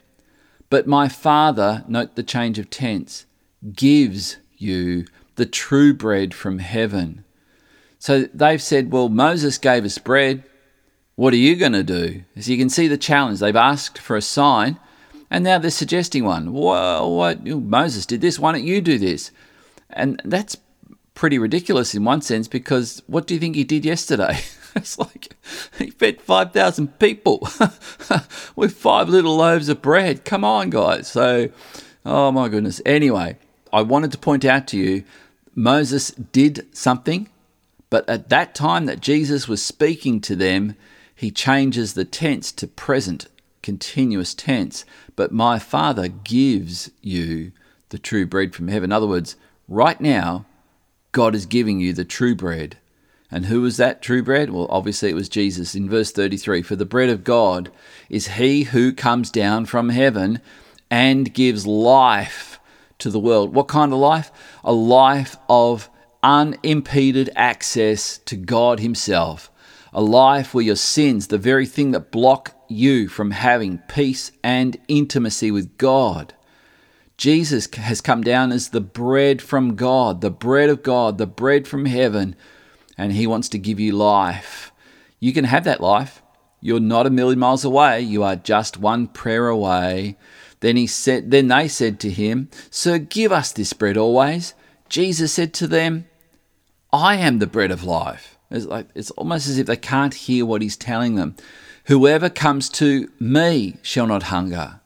but 0.70 0.88
my 0.88 1.08
Father, 1.08 1.84
note 1.88 2.16
the 2.16 2.24
change 2.24 2.60
of 2.60 2.70
tense, 2.70 3.26
gives 3.74 4.38
you 4.58 5.06
the 5.36 5.46
true 5.46 5.94
bread 5.94 6.34
from 6.34 6.60
heaven. 6.60 7.24
So 7.98 8.24
they've 8.34 8.62
said, 8.62 8.92
Well, 8.92 9.10
Moses 9.10 9.58
gave 9.58 9.86
us 9.86 9.98
bread. 9.98 10.44
What 11.16 11.34
are 11.34 11.38
you 11.38 11.56
going 11.56 11.74
to 11.74 11.84
do? 11.84 12.24
As 12.36 12.50
you 12.50 12.58
can 12.58 12.70
see 12.70 12.88
the 12.88 12.98
challenge, 12.98 13.40
they've 13.40 13.56
asked 13.56 14.00
for 14.00 14.16
a 14.16 14.22
sign 14.22 14.80
and 15.30 15.44
now 15.44 15.58
they're 15.58 15.72
suggesting 15.72 16.26
one. 16.26 16.54
Well, 16.54 17.16
what 17.16 17.46
Moses 17.46 18.06
did 18.06 18.22
this, 18.22 18.40
why 18.40 18.52
don't 18.52 18.64
you 18.64 18.82
do 18.82 18.98
this? 18.98 19.32
And 19.90 20.22
that's 20.24 20.58
pretty 21.16 21.38
ridiculous 21.38 21.94
in 21.94 22.04
one 22.04 22.22
sense 22.22 22.48
because 22.48 23.02
what 23.08 23.28
do 23.28 23.34
you 23.34 23.40
think 23.40 23.56
he 23.56 23.64
did 23.64 23.86
yesterday? 23.86 24.40
it's 24.76 24.98
like 24.98 25.36
he 25.78 25.92
fed 25.92 26.22
5,000 26.22 27.00
people 27.00 27.48
with 28.56 28.74
five 28.74 29.10
little 29.10 29.36
loaves 29.36 29.70
of 29.70 29.82
bread. 29.82 30.26
Come 30.26 30.44
on, 30.44 30.70
guys. 30.70 31.08
So, 31.08 31.50
oh 32.06 32.32
my 32.32 32.50
goodness. 32.50 32.82
Anyway, 32.86 33.38
I 33.72 33.82
wanted 33.82 34.12
to 34.14 34.18
point 34.18 34.46
out 34.46 34.68
to 34.70 34.78
you 34.78 35.04
Moses 35.56 36.12
did 36.12 36.68
something, 36.76 37.30
but 37.90 38.08
at 38.10 38.30
that 38.30 38.56
time 38.56 38.86
that 38.86 39.02
Jesus 39.02 39.48
was 39.48 39.64
speaking 39.64 40.20
to 40.22 40.36
them, 40.36 40.76
he 41.24 41.32
changes 41.32 41.94
the 41.94 42.04
tense 42.04 42.52
to 42.52 42.68
present, 42.68 43.28
continuous 43.62 44.34
tense. 44.34 44.84
But 45.16 45.32
my 45.32 45.58
Father 45.58 46.10
gives 46.10 46.92
you 47.02 47.54
the 47.90 47.98
true 47.98 48.26
bread 48.26 48.54
from 48.54 48.68
heaven. 48.68 48.90
In 48.90 48.92
other 48.92 49.08
words, 49.08 49.38
right 49.70 50.02
now, 50.02 50.46
God 51.14 51.34
is 51.34 51.46
giving 51.46 51.80
you 51.80 51.94
the 51.94 52.04
true 52.04 52.36
bread. 52.36 52.76
And 53.32 53.46
who 53.46 53.62
was 53.62 53.78
that 53.78 54.02
true 54.02 54.22
bread? 54.22 54.50
Well, 54.50 54.68
obviously 54.70 55.12
it 55.12 55.16
was 55.16 55.30
Jesus 55.30 55.76
in 55.76 55.90
verse 55.90 56.12
33 56.12 56.62
For 56.62 56.76
the 56.76 56.84
bread 56.84 57.08
of 57.08 57.24
God 57.24 57.72
is 58.10 58.36
he 58.36 58.64
who 58.64 58.92
comes 58.92 59.32
down 59.32 59.66
from 59.66 59.90
heaven 59.90 60.42
and 60.92 61.34
gives 61.34 61.66
life 61.66 62.60
to 63.00 63.10
the 63.10 63.18
world. 63.18 63.54
What 63.54 63.70
kind 63.70 63.94
of 63.94 64.00
life? 64.00 64.30
A 64.66 64.74
life 64.74 65.38
of 65.48 65.90
unimpeded 66.22 67.30
access 67.34 68.18
to 68.26 68.36
God 68.36 68.82
Himself. 68.82 69.50
A 69.94 70.02
life 70.02 70.54
where 70.54 70.64
your 70.64 70.76
sins, 70.76 71.28
the 71.28 71.38
very 71.38 71.66
thing 71.66 71.92
that 71.92 72.12
block 72.12 72.56
you 72.68 73.08
from 73.08 73.32
having 73.32 73.78
peace 73.88 74.32
and 74.44 74.78
intimacy 74.88 75.52
with 75.52 75.78
God, 75.78 76.34
Jesus 77.16 77.68
has 77.76 78.02
come 78.02 78.22
down 78.22 78.52
as 78.52 78.70
the 78.70 78.82
bread 78.82 79.42
from 79.42 79.76
God, 79.76 80.22
the 80.22 80.32
bread 80.32 80.70
of 80.70 80.82
God, 80.82 81.18
the 81.18 81.28
bread 81.28 81.68
from 81.68 81.86
heaven, 81.86 82.36
and 82.98 83.12
He 83.12 83.28
wants 83.28 83.50
to 83.50 83.60
give 83.60 83.80
you 83.80 83.92
life. 83.92 84.72
You 85.20 85.32
can 85.32 85.46
have 85.46 85.64
that 85.66 85.80
life. 85.80 86.22
You're 86.60 86.80
not 86.80 87.06
a 87.06 87.10
million 87.10 87.40
miles 87.40 87.64
away. 87.64 88.02
You 88.02 88.24
are 88.24 88.36
just 88.36 88.78
one 88.78 89.08
prayer 89.08 89.48
away. 89.48 90.18
Then 90.62 90.78
he 90.78 90.88
said, 90.88 91.30
then 91.30 91.50
they 91.50 91.68
said 91.68 92.00
to 92.00 92.10
him, 92.10 92.50
Sir, 92.70 92.98
give 92.98 93.34
us 93.34 93.52
this 93.52 93.74
bread 93.74 93.98
always. 93.98 94.54
Jesus 94.88 95.34
said 95.34 95.54
to 95.56 95.68
them, 95.68 96.08
I 96.94 97.18
am 97.18 97.40
the 97.40 97.48
bread 97.48 97.70
of 97.70 97.84
life. 97.84 98.33
It's 98.54 98.66
like 98.68 98.88
it's 98.94 99.12
almost 99.12 99.48
as 99.48 99.58
if 99.58 99.66
they 99.68 99.76
can't 99.76 100.14
hear 100.14 100.46
what 100.46 100.62
he's 100.62 100.78
telling 100.78 101.16
them. 101.16 101.36
Whoever 101.86 102.30
comes 102.30 102.70
to 102.70 103.12
me 103.20 103.78
shall 103.82 104.08
not 104.08 104.24
hunger. 104.24 104.80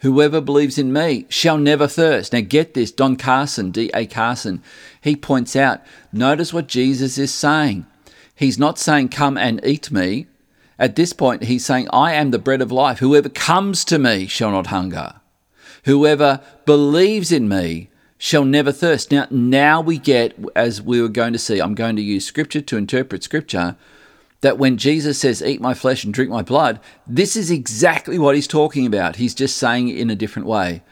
Whoever 0.00 0.40
believes 0.40 0.78
in 0.78 0.92
me 0.92 1.26
shall 1.28 1.58
never 1.58 1.86
thirst. 1.86 2.32
Now 2.32 2.40
get 2.40 2.74
this, 2.74 2.92
Don 2.92 3.16
Carson, 3.16 3.70
D.A. 3.70 4.06
Carson, 4.06 4.62
he 5.00 5.16
points 5.16 5.56
out, 5.56 5.80
notice 6.12 6.52
what 6.52 6.68
Jesus 6.68 7.18
is 7.18 7.34
saying. 7.34 7.86
He's 8.34 8.58
not 8.58 8.78
saying, 8.78 9.08
Come 9.08 9.36
and 9.36 9.60
eat 9.64 9.90
me. 9.90 10.26
At 10.78 10.96
this 10.96 11.12
point, 11.12 11.44
he's 11.44 11.64
saying, 11.64 11.88
I 11.92 12.12
am 12.12 12.30
the 12.30 12.38
bread 12.38 12.60
of 12.60 12.72
life. 12.72 12.98
Whoever 12.98 13.28
comes 13.28 13.84
to 13.86 13.98
me 13.98 14.26
shall 14.26 14.50
not 14.50 14.68
hunger. 14.68 15.14
Whoever 15.84 16.40
believes 16.64 17.32
in 17.32 17.48
me 17.48 17.90
shall 18.18 18.44
never 18.44 18.72
thirst. 18.72 19.10
Now, 19.10 19.26
now 19.30 19.80
we 19.80 19.98
get, 19.98 20.38
as 20.54 20.80
we 20.80 21.00
were 21.00 21.08
going 21.08 21.32
to 21.32 21.38
see, 21.38 21.60
I'm 21.60 21.74
going 21.74 21.96
to 21.96 22.02
use 22.02 22.26
scripture 22.26 22.60
to 22.60 22.76
interpret 22.76 23.22
scripture, 23.22 23.76
that 24.40 24.58
when 24.58 24.76
Jesus 24.76 25.18
says, 25.18 25.42
Eat 25.42 25.60
my 25.60 25.74
flesh 25.74 26.04
and 26.04 26.12
drink 26.12 26.30
my 26.30 26.42
blood, 26.42 26.80
this 27.06 27.36
is 27.36 27.50
exactly 27.50 28.18
what 28.18 28.34
he's 28.34 28.46
talking 28.46 28.86
about. 28.86 29.16
He's 29.16 29.34
just 29.34 29.56
saying 29.56 29.88
it 29.88 29.98
in 29.98 30.10
a 30.10 30.16
different 30.16 30.46
way. 30.46 30.82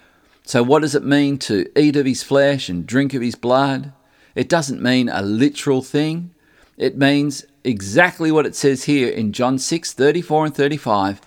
So, 0.44 0.62
what 0.62 0.82
does 0.82 0.94
it 0.94 1.04
mean 1.04 1.38
to 1.38 1.70
eat 1.78 1.96
of 1.96 2.06
his 2.06 2.22
flesh 2.22 2.68
and 2.68 2.86
drink 2.86 3.14
of 3.14 3.22
his 3.22 3.34
blood? 3.34 3.92
It 4.34 4.48
doesn't 4.48 4.82
mean 4.82 5.08
a 5.08 5.22
literal 5.22 5.82
thing. 5.82 6.34
It 6.76 6.96
means 6.96 7.44
exactly 7.64 8.32
what 8.32 8.46
it 8.46 8.56
says 8.56 8.84
here 8.84 9.08
in 9.08 9.32
John 9.32 9.58
6 9.58 9.92
34 9.92 10.46
and 10.46 10.54
35 10.54 11.20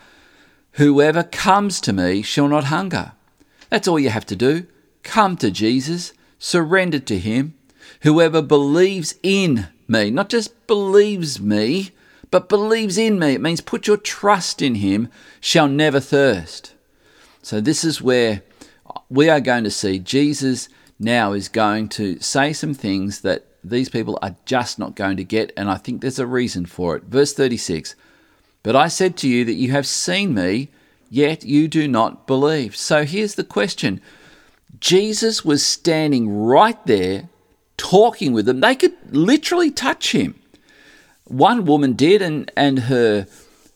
Whoever 0.73 1.23
comes 1.23 1.79
to 1.81 1.93
me 1.93 2.21
shall 2.21 2.49
not 2.49 2.65
hunger. 2.65 3.13
That's 3.69 3.87
all 3.87 3.99
you 3.99 4.09
have 4.09 4.25
to 4.25 4.35
do. 4.35 4.67
Come 5.05 5.37
to 5.37 5.51
Jesus, 5.51 6.11
surrender 6.39 6.99
to 6.99 7.17
him. 7.17 7.53
Whoever 8.01 8.41
believes 8.41 9.15
in 9.23 9.67
me, 9.87 10.09
not 10.09 10.29
just 10.29 10.67
believes 10.67 11.39
me, 11.39 11.91
but 12.31 12.49
believes 12.49 12.97
in 12.97 13.17
me, 13.17 13.35
it 13.35 13.41
means 13.41 13.61
put 13.61 13.87
your 13.87 13.97
trust 13.97 14.61
in 14.61 14.75
him, 14.75 15.07
shall 15.39 15.69
never 15.69 15.99
thirst. 15.99 16.73
So, 17.41 17.61
this 17.61 17.83
is 17.85 18.01
where 18.01 18.41
we 19.07 19.29
are 19.29 19.39
going 19.39 19.63
to 19.63 19.71
see 19.71 19.99
Jesus 19.99 20.67
now 20.99 21.33
is 21.33 21.49
going 21.49 21.87
to 21.89 22.19
say 22.19 22.51
some 22.51 22.73
things 22.73 23.21
that 23.21 23.45
these 23.63 23.89
people 23.89 24.17
are 24.21 24.35
just 24.45 24.79
not 24.79 24.95
going 24.95 25.17
to 25.17 25.23
get, 25.23 25.53
and 25.55 25.69
I 25.69 25.75
think 25.75 26.01
there's 26.01 26.19
a 26.19 26.27
reason 26.27 26.65
for 26.65 26.95
it. 26.95 27.03
Verse 27.03 27.31
36 27.31 27.95
But 28.63 28.75
I 28.75 28.87
said 28.87 29.15
to 29.17 29.29
you 29.29 29.45
that 29.45 29.53
you 29.53 29.71
have 29.71 29.85
seen 29.85 30.33
me, 30.33 30.69
yet 31.11 31.45
you 31.45 31.67
do 31.67 31.87
not 31.87 32.25
believe. 32.25 32.75
So 32.75 33.05
here's 33.05 33.35
the 33.35 33.43
question 33.43 34.01
Jesus 34.79 35.43
was 35.45 35.65
standing 35.65 36.29
right 36.29 36.83
there 36.85 37.29
talking 37.77 38.33
with 38.33 38.45
them. 38.45 38.61
They 38.61 38.75
could 38.75 38.93
literally 39.11 39.71
touch 39.71 40.13
him. 40.13 40.39
One 41.25 41.65
woman 41.65 41.93
did, 41.93 42.21
and, 42.21 42.51
and 42.55 42.79
her 42.79 43.27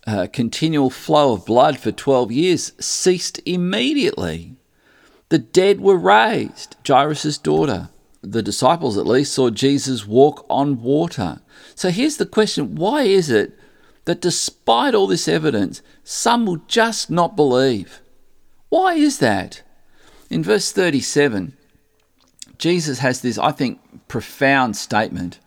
uh, 0.06 0.28
continual 0.32 0.90
flow 0.90 1.34
of 1.34 1.46
blood 1.46 1.80
for 1.80 1.92
12 1.92 2.32
years 2.32 2.74
ceased 2.80 3.40
immediately. 3.46 4.56
The 5.30 5.40
dead 5.40 5.82
were 5.82 5.98
raised, 5.98 6.76
Jairus' 6.86 7.38
daughter 7.38 7.90
the 8.22 8.42
disciples 8.42 8.98
at 8.98 9.08
least, 9.08 9.34
saw 9.34 9.50
Jesus 9.50 10.06
walk 10.06 10.46
on 10.50 10.82
water. 10.82 11.40
So 11.76 11.90
here's 11.90 12.18
the 12.18 12.26
question 12.26 12.76
why 12.76 13.04
is 13.04 13.30
it 13.30 13.58
that 14.06 14.22
despite 14.22 14.96
all 14.96 15.08
this 15.08 15.28
evidence, 15.28 15.82
some 16.04 16.46
will 16.46 16.62
just 16.68 17.10
not 17.10 17.36
believe? 17.36 18.02
Why 18.70 18.96
is 18.96 19.20
that? 19.20 19.62
In 20.30 20.44
verse 20.44 20.72
37, 20.72 21.58
Jesus 22.60 23.00
has 23.00 23.22
this, 23.22 23.38
I 23.40 23.52
think, 23.52 23.80
profound 24.08 24.76
statement 24.78 25.40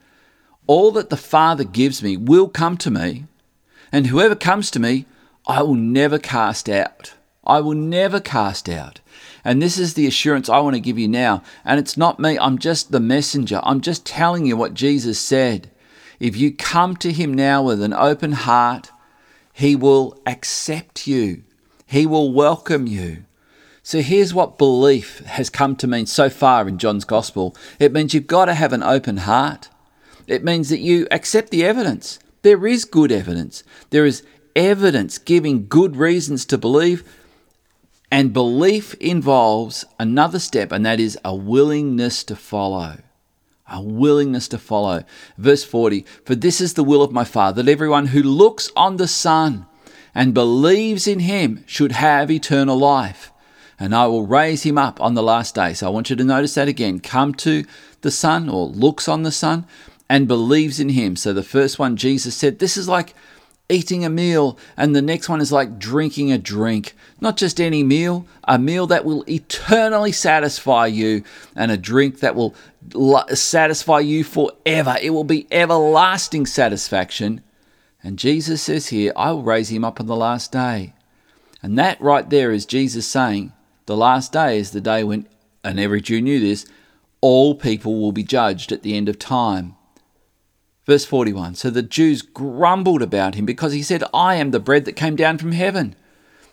All 0.67 0.91
that 0.93 1.11
the 1.11 1.17
Father 1.17 1.65
gives 1.65 2.03
me 2.03 2.17
will 2.17 2.49
come 2.49 2.77
to 2.79 2.91
me, 2.91 3.27
and 3.93 4.09
whoever 4.09 4.35
comes 4.35 4.71
to 4.73 4.81
me, 4.81 5.07
I 5.47 5.63
will 5.63 5.75
never 5.75 6.19
cast 6.19 6.69
out. 6.69 7.15
I 7.45 7.61
will 7.61 7.75
never 7.75 8.21
cast 8.21 8.69
out. 8.69 9.01
And 9.45 9.61
this 9.61 9.77
is 9.77 9.95
the 9.95 10.07
assurance 10.07 10.49
I 10.49 10.61
want 10.61 10.75
to 10.75 10.81
give 10.81 10.99
you 10.99 11.09
now. 11.09 11.43
And 11.65 11.81
it's 11.81 11.97
not 11.97 12.21
me, 12.21 12.39
I'm 12.39 12.59
just 12.59 12.93
the 12.93 13.01
messenger. 13.01 13.61
I'm 13.65 13.81
just 13.81 14.07
telling 14.07 14.47
you 14.47 14.57
what 14.57 14.75
Jesus 14.75 15.19
said. 15.19 15.71
If 16.21 16.37
you 16.37 16.53
come 16.53 16.97
to 16.97 17.13
Him 17.13 17.35
now 17.35 17.63
with 17.63 17.83
an 17.83 17.93
open 17.93 18.33
heart, 18.33 18.91
He 19.53 19.75
will 19.75 20.21
accept 20.27 21.07
you, 21.07 21.43
He 21.87 22.07
will 22.07 22.33
welcome 22.33 22.87
you. 22.87 23.25
So 23.83 24.01
here's 24.01 24.33
what 24.33 24.59
belief 24.59 25.19
has 25.21 25.51
come 25.51 25.75
to 25.77 25.87
mean 25.87 26.07
so 26.07 26.31
far 26.31 26.69
in 26.69 26.79
John's 26.79 27.05
Gospel 27.05 27.57
it 27.79 27.93
means 27.93 28.15
you've 28.15 28.27
got 28.27 28.45
to 28.47 28.55
have 28.55 28.73
an 28.73 28.83
open 28.83 29.19
heart. 29.19 29.69
It 30.27 30.45
means 30.45 30.69
that 30.69 30.79
you 30.79 31.09
accept 31.11 31.51
the 31.51 31.65
evidence. 31.65 32.21
There 32.43 32.67
is 32.67 32.85
good 32.85 33.11
evidence. 33.11 33.65
There 33.91 34.07
is 34.07 34.23
evidence 34.55 35.19
giving 35.19 35.67
good 35.67 35.97
reasons 35.97 36.45
to 36.47 36.59
believe 36.59 37.03
and 38.13 38.35
belief 38.35 38.93
involves 39.01 39.87
another 39.99 40.39
step, 40.39 40.71
and 40.71 40.85
that 40.85 41.01
is 41.01 41.19
a 41.25 41.35
willingness 41.35 42.23
to 42.25 42.37
follow. 42.37 42.99
A 43.67 43.81
willingness 43.81 44.49
to 44.49 44.59
follow. 44.59 45.05
Verse 45.39 45.65
40 45.65 46.05
For 46.27 46.35
this 46.35 46.61
is 46.61 46.75
the 46.75 46.85
will 46.85 47.03
of 47.03 47.11
my 47.11 47.25
Father, 47.25 47.63
that 47.63 47.73
everyone 47.73 48.09
who 48.09 48.23
looks 48.23 48.71
on 48.77 48.99
the 48.99 49.09
Son 49.09 49.65
and 50.15 50.35
believes 50.35 51.07
in 51.07 51.21
him 51.21 51.65
should 51.67 51.93
have 51.93 52.31
eternal 52.31 52.77
life. 52.77 53.32
And 53.83 53.97
I 53.97 54.07
will 54.07 54.25
raise 54.25 54.63
him 54.63 54.79
up 54.79 55.01
on 55.01 55.15
the 55.15 55.25
last 55.25 55.57
day. 55.57 55.75
So 55.75 55.89
I 55.89 55.91
want 55.91 56.09
you 56.09 56.15
to 56.15 56.23
notice 56.23 56.55
that 56.55 56.69
again. 56.69 57.01
Come 57.01 57.35
to 57.35 57.65
the 58.03 58.13
Son 58.13 58.49
or 58.49 58.67
looks 58.69 59.09
on 59.09 59.25
the 59.25 59.33
Son 59.33 59.67
and 60.09 60.29
believes 60.29 60.79
in 60.79 60.91
him. 60.91 61.17
So 61.17 61.33
the 61.33 61.43
first 61.43 61.81
one, 61.81 61.97
Jesus 61.97 62.37
said, 62.37 62.61
This 62.61 62.77
is 62.77 62.89
like 62.89 63.13
eating 63.69 64.05
a 64.05 64.09
meal, 64.09 64.57
and 64.77 64.95
the 64.95 65.03
next 65.03 65.29
one 65.29 65.41
is 65.41 65.51
like 65.51 65.81
drinking 65.81 66.31
a 66.31 66.39
drink. 66.39 66.95
Not 67.21 67.37
just 67.37 67.61
any 67.61 67.83
meal, 67.83 68.25
a 68.45 68.57
meal 68.57 68.87
that 68.87 69.05
will 69.05 69.25
eternally 69.29 70.13
satisfy 70.13 70.87
you, 70.87 71.25
and 71.57 71.73
a 71.73 71.77
drink 71.77 72.21
that 72.21 72.37
will 72.37 72.55
satisfy 73.35 73.99
you 73.99 74.23
forever. 74.23 74.97
It 75.03 75.11
will 75.11 75.25
be 75.25 75.49
everlasting 75.51 76.47
satisfaction. 76.47 77.41
And 78.01 78.17
Jesus 78.17 78.63
says 78.63 78.91
here, 78.91 79.13
I 79.17 79.33
will 79.33 79.43
raise 79.43 79.71
him 79.71 79.85
up 79.85 79.99
on 79.99 80.07
the 80.07 80.15
last 80.15 80.53
day. 80.53 80.95
And 81.61 81.77
that 81.81 82.01
right 82.01 82.31
there 82.31 82.53
is 82.53 82.65
Jesus 82.65 83.09
saying, 83.09 83.53
the 83.87 83.97
last 83.97 84.33
day 84.33 84.59
is 84.59 84.71
the 84.71 84.81
day 84.81 85.05
when, 85.05 85.29
and 85.65 85.79
every 85.81 86.01
Jew 86.01 86.21
knew 86.21 86.41
this, 86.41 86.67
all 87.21 87.55
people 87.55 88.01
will 88.01 88.13
be 88.13 88.25
judged 88.25 88.73
at 88.73 88.83
the 88.83 88.97
end 88.97 89.09
of 89.09 89.19
time. 89.19 89.77
Verse 90.85 91.05
41 91.05 91.55
So 91.55 91.71
the 91.71 91.83
Jews 91.83 92.23
grumbled 92.23 93.03
about 93.03 93.35
him 93.35 93.47
because 93.47 93.73
he 93.73 93.83
said, 93.83 94.05
I 94.13 94.35
am 94.35 94.51
the 94.51 94.61
bread 94.61 94.85
that 94.85 94.97
came 94.97 95.17
down 95.17 95.39
from 95.39 95.53
heaven. 95.53 95.95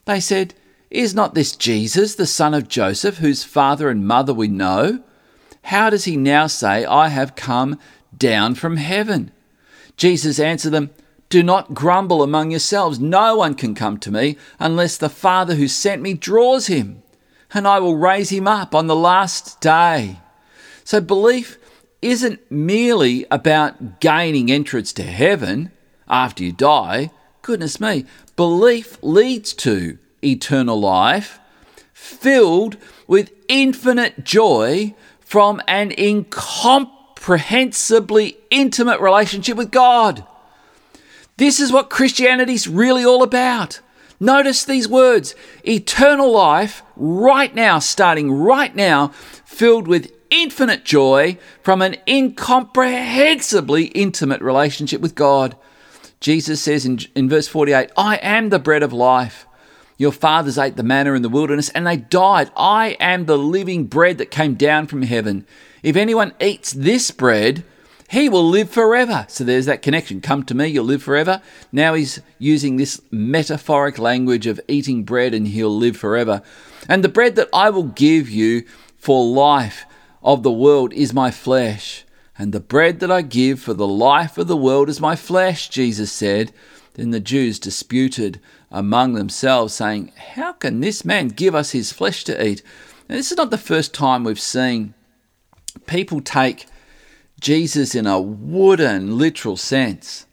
They 0.06 0.20
said, 0.20 0.54
Is 0.90 1.16
not 1.16 1.34
this 1.34 1.56
Jesus, 1.56 2.16
the 2.16 2.28
son 2.28 2.54
of 2.54 2.68
Joseph, 2.68 3.18
whose 3.18 3.44
father 3.44 3.90
and 3.90 4.08
mother 4.08 4.34
we 4.34 4.48
know? 4.48 5.04
How 5.64 5.90
does 5.90 6.06
he 6.06 6.16
now 6.16 6.48
say, 6.48 6.86
I 6.86 7.10
have 7.10 7.36
come 7.36 7.80
down 8.16 8.56
from 8.56 8.78
heaven? 8.78 9.32
Jesus 9.98 10.40
answered 10.40 10.72
them, 10.72 10.92
Do 11.30 11.44
not 11.44 11.74
grumble 11.74 12.24
among 12.24 12.52
yourselves. 12.52 13.00
No 13.00 13.36
one 13.36 13.56
can 13.56 13.76
come 13.76 13.98
to 14.00 14.12
me 14.12 14.38
unless 14.60 14.98
the 14.98 15.10
Father 15.10 15.56
who 15.56 15.68
sent 15.68 16.02
me 16.02 16.14
draws 16.14 16.68
him. 16.68 17.04
And 17.54 17.68
I 17.68 17.80
will 17.80 17.98
raise 17.98 18.30
him 18.30 18.48
up 18.48 18.76
on 18.76 18.88
the 18.88 18.96
last 18.96 19.62
day. 19.62 20.20
So 20.84 21.02
belief 21.02 21.58
isn't 22.02 22.40
merely 22.50 23.26
about 23.30 24.00
gaining 24.00 24.50
entrance 24.52 24.94
to 24.94 25.04
heaven 25.04 25.72
after 26.08 26.44
you 26.44 26.52
die. 26.52 27.12
Goodness 27.42 27.80
me, 27.80 28.06
belief 28.36 28.98
leads 29.02 29.54
to 29.54 29.98
eternal 30.24 30.80
life 30.80 31.40
filled 31.94 32.78
with 33.08 33.32
infinite 33.48 34.24
joy 34.24 34.94
from 35.20 35.62
an 35.68 35.92
incomprehensibly 35.92 38.38
intimate 38.50 39.02
relationship 39.02 39.58
with 39.58 39.72
God. 39.72 40.26
This 41.38 41.60
is 41.60 41.72
what 41.72 41.90
Christianity's 41.90 42.68
really 42.68 43.04
all 43.06 43.24
about. 43.24 43.80
Notice 44.20 44.66
these 44.66 44.88
words 44.88 45.34
eternal 45.66 46.32
life, 46.32 46.84
right 47.00 47.54
now, 47.56 47.80
starting 47.80 48.32
right 48.32 48.76
now, 48.76 49.10
filled 49.46 49.88
with 49.88 50.12
infinite 50.30 50.86
joy 50.86 51.38
from 51.64 51.82
an 51.82 51.96
incomprehensibly 52.08 53.86
intimate 53.86 54.42
relationship 54.42 55.02
with 55.02 55.16
God. 55.16 55.56
Jesus 56.20 56.62
says 56.62 56.86
in, 56.86 57.00
in 57.16 57.30
verse 57.30 57.48
48, 57.48 57.92
I 57.98 58.18
am 58.18 58.50
the 58.50 58.60
bread 58.60 58.84
of 58.84 58.94
life. 58.94 59.48
Your 59.98 60.12
fathers 60.12 60.58
ate 60.58 60.78
the 60.78 60.84
manna 60.84 61.14
in 61.14 61.22
the 61.24 61.30
wilderness 61.30 61.70
and 61.70 61.86
they 61.86 61.98
died. 61.98 62.52
I 62.56 62.98
am 63.00 63.26
the 63.26 63.38
living 63.38 63.86
bread 63.86 64.18
that 64.18 64.32
came 64.32 64.56
down 64.56 64.88
from 64.88 65.02
heaven. 65.02 65.46
If 65.84 65.96
anyone 65.96 66.34
eats 66.40 66.72
this 66.72 67.12
bread, 67.12 67.64
he 68.10 68.28
will 68.28 68.48
live 68.48 68.70
forever. 68.70 69.26
So 69.30 69.44
there's 69.44 69.66
that 69.66 69.82
connection. 69.82 70.22
Come 70.22 70.44
to 70.44 70.56
me, 70.56 70.68
you'll 70.68 70.86
live 70.86 71.04
forever. 71.04 71.42
Now 71.72 71.94
he's 71.94 72.22
using 72.38 72.78
this 72.78 73.02
metaphoric 73.12 74.00
language 74.00 74.48
of 74.48 74.60
eating 74.68 75.04
bread 75.04 75.34
and 75.34 75.48
he'll 75.48 75.76
live 75.76 75.98
forever. 75.98 76.42
And 76.88 77.04
the 77.04 77.10
bread 77.10 77.36
that 77.36 77.50
I 77.54 77.70
will 77.70 77.84
give 77.84 78.30
you 78.30 78.66
for 78.98 79.26
life 79.26 79.86
of 80.24 80.44
the 80.44 80.52
world 80.52 80.94
is 80.94 81.14
my 81.14 81.32
flesh. 81.32 82.06
And 82.38 82.54
the 82.54 82.60
bread 82.60 83.00
that 83.02 83.12
I 83.12 83.22
give 83.22 83.60
for 83.60 83.74
the 83.74 83.88
life 83.88 84.38
of 84.38 84.48
the 84.48 84.58
world 84.58 84.90
is 84.90 85.02
my 85.02 85.16
flesh, 85.16 85.70
Jesus 85.70 86.12
said. 86.12 86.54
Then 86.94 87.12
the 87.12 87.20
Jews 87.20 87.60
disputed 87.60 88.40
among 88.72 89.14
themselves, 89.14 89.74
saying, 89.74 90.12
How 90.36 90.54
can 90.54 90.80
this 90.80 91.04
man 91.04 91.30
give 91.30 91.56
us 91.56 91.72
his 91.72 91.92
flesh 91.92 92.24
to 92.26 92.46
eat? 92.46 92.62
Now, 93.10 93.16
this 93.16 93.32
is 93.32 93.38
not 93.38 93.52
the 93.52 93.58
first 93.58 93.94
time 93.94 94.24
we've 94.24 94.40
seen 94.40 94.94
people 95.86 96.22
take 96.22 96.68
Jesus 97.40 97.96
in 97.96 98.06
a 98.06 98.20
wooden, 98.20 99.18
literal 99.18 99.58
sense. 99.58 100.26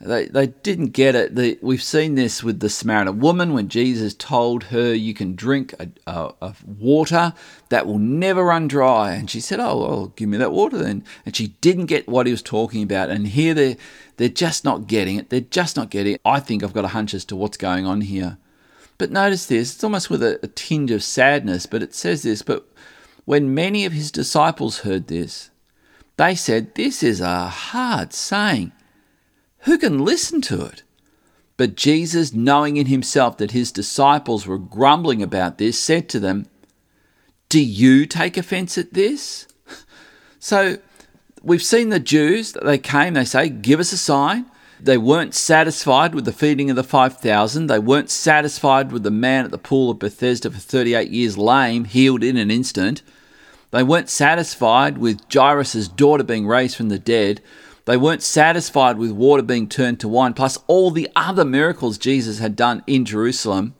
They, 0.00 0.26
they 0.26 0.48
didn't 0.48 0.88
get 0.88 1.14
it. 1.14 1.34
The, 1.36 1.58
we've 1.62 1.82
seen 1.82 2.16
this 2.16 2.44
with 2.44 2.60
the 2.60 2.68
Samaritan 2.68 3.18
woman 3.18 3.54
when 3.54 3.68
Jesus 3.68 4.12
told 4.12 4.64
her, 4.64 4.94
You 4.94 5.14
can 5.14 5.34
drink 5.34 5.74
a, 5.80 5.88
a, 6.06 6.34
a, 6.42 6.54
water 6.66 7.32
that 7.70 7.86
will 7.86 7.98
never 7.98 8.44
run 8.44 8.68
dry. 8.68 9.12
And 9.12 9.30
she 9.30 9.40
said, 9.40 9.58
Oh, 9.58 9.78
well, 9.78 10.06
give 10.08 10.28
me 10.28 10.36
that 10.36 10.52
water 10.52 10.76
then. 10.76 11.02
And 11.24 11.34
she 11.34 11.48
didn't 11.62 11.86
get 11.86 12.08
what 12.08 12.26
he 12.26 12.32
was 12.32 12.42
talking 12.42 12.82
about. 12.82 13.08
And 13.08 13.28
here 13.28 13.54
they're, 13.54 13.76
they're 14.18 14.28
just 14.28 14.66
not 14.66 14.86
getting 14.86 15.16
it. 15.16 15.30
They're 15.30 15.40
just 15.40 15.76
not 15.76 15.88
getting 15.88 16.14
it. 16.14 16.20
I 16.26 16.40
think 16.40 16.62
I've 16.62 16.74
got 16.74 16.84
a 16.84 16.88
hunch 16.88 17.14
as 17.14 17.24
to 17.26 17.36
what's 17.36 17.56
going 17.56 17.86
on 17.86 18.02
here. 18.02 18.36
But 18.98 19.10
notice 19.10 19.46
this 19.46 19.74
it's 19.74 19.84
almost 19.84 20.10
with 20.10 20.22
a, 20.22 20.38
a 20.42 20.46
tinge 20.48 20.90
of 20.90 21.02
sadness, 21.02 21.64
but 21.64 21.82
it 21.82 21.94
says 21.94 22.22
this. 22.22 22.42
But 22.42 22.66
when 23.24 23.54
many 23.54 23.86
of 23.86 23.92
his 23.92 24.10
disciples 24.10 24.80
heard 24.80 25.06
this, 25.06 25.50
they 26.18 26.34
said, 26.34 26.74
This 26.74 27.02
is 27.02 27.20
a 27.20 27.48
hard 27.48 28.12
saying. 28.12 28.72
Who 29.66 29.78
can 29.78 30.04
listen 30.04 30.40
to 30.42 30.64
it? 30.64 30.84
But 31.56 31.74
Jesus, 31.74 32.32
knowing 32.32 32.76
in 32.76 32.86
himself 32.86 33.36
that 33.38 33.50
his 33.50 33.72
disciples 33.72 34.46
were 34.46 34.58
grumbling 34.58 35.22
about 35.22 35.58
this, 35.58 35.76
said 35.76 36.08
to 36.10 36.20
them, 36.20 36.46
Do 37.48 37.60
you 37.60 38.06
take 38.06 38.36
offense 38.36 38.78
at 38.78 38.94
this? 38.94 39.46
So 40.38 40.76
we've 41.42 41.62
seen 41.62 41.88
the 41.88 41.98
Jews, 41.98 42.52
they 42.52 42.78
came, 42.78 43.14
they 43.14 43.24
say, 43.24 43.48
Give 43.48 43.80
us 43.80 43.90
a 43.90 43.98
sign. 43.98 44.46
They 44.78 44.98
weren't 44.98 45.34
satisfied 45.34 46.14
with 46.14 46.24
the 46.24 46.32
feeding 46.32 46.70
of 46.70 46.76
the 46.76 46.84
5,000. 46.84 47.66
They 47.66 47.80
weren't 47.80 48.10
satisfied 48.10 48.92
with 48.92 49.02
the 49.02 49.10
man 49.10 49.44
at 49.46 49.50
the 49.50 49.58
pool 49.58 49.90
of 49.90 49.98
Bethesda 49.98 50.52
for 50.52 50.58
38 50.60 51.10
years 51.10 51.36
lame, 51.36 51.86
healed 51.86 52.22
in 52.22 52.36
an 52.36 52.52
instant. 52.52 53.02
They 53.72 53.82
weren't 53.82 54.10
satisfied 54.10 54.98
with 54.98 55.22
Jairus' 55.32 55.88
daughter 55.88 56.22
being 56.22 56.46
raised 56.46 56.76
from 56.76 56.90
the 56.90 56.98
dead. 56.98 57.40
They 57.86 57.96
weren't 57.96 58.22
satisfied 58.22 58.98
with 58.98 59.12
water 59.12 59.42
being 59.42 59.68
turned 59.68 60.00
to 60.00 60.08
wine, 60.08 60.34
plus 60.34 60.58
all 60.66 60.90
the 60.90 61.08
other 61.16 61.44
miracles 61.44 61.98
Jesus 61.98 62.40
had 62.40 62.56
done 62.56 62.82
in 62.86 63.04
Jerusalem. 63.04 63.74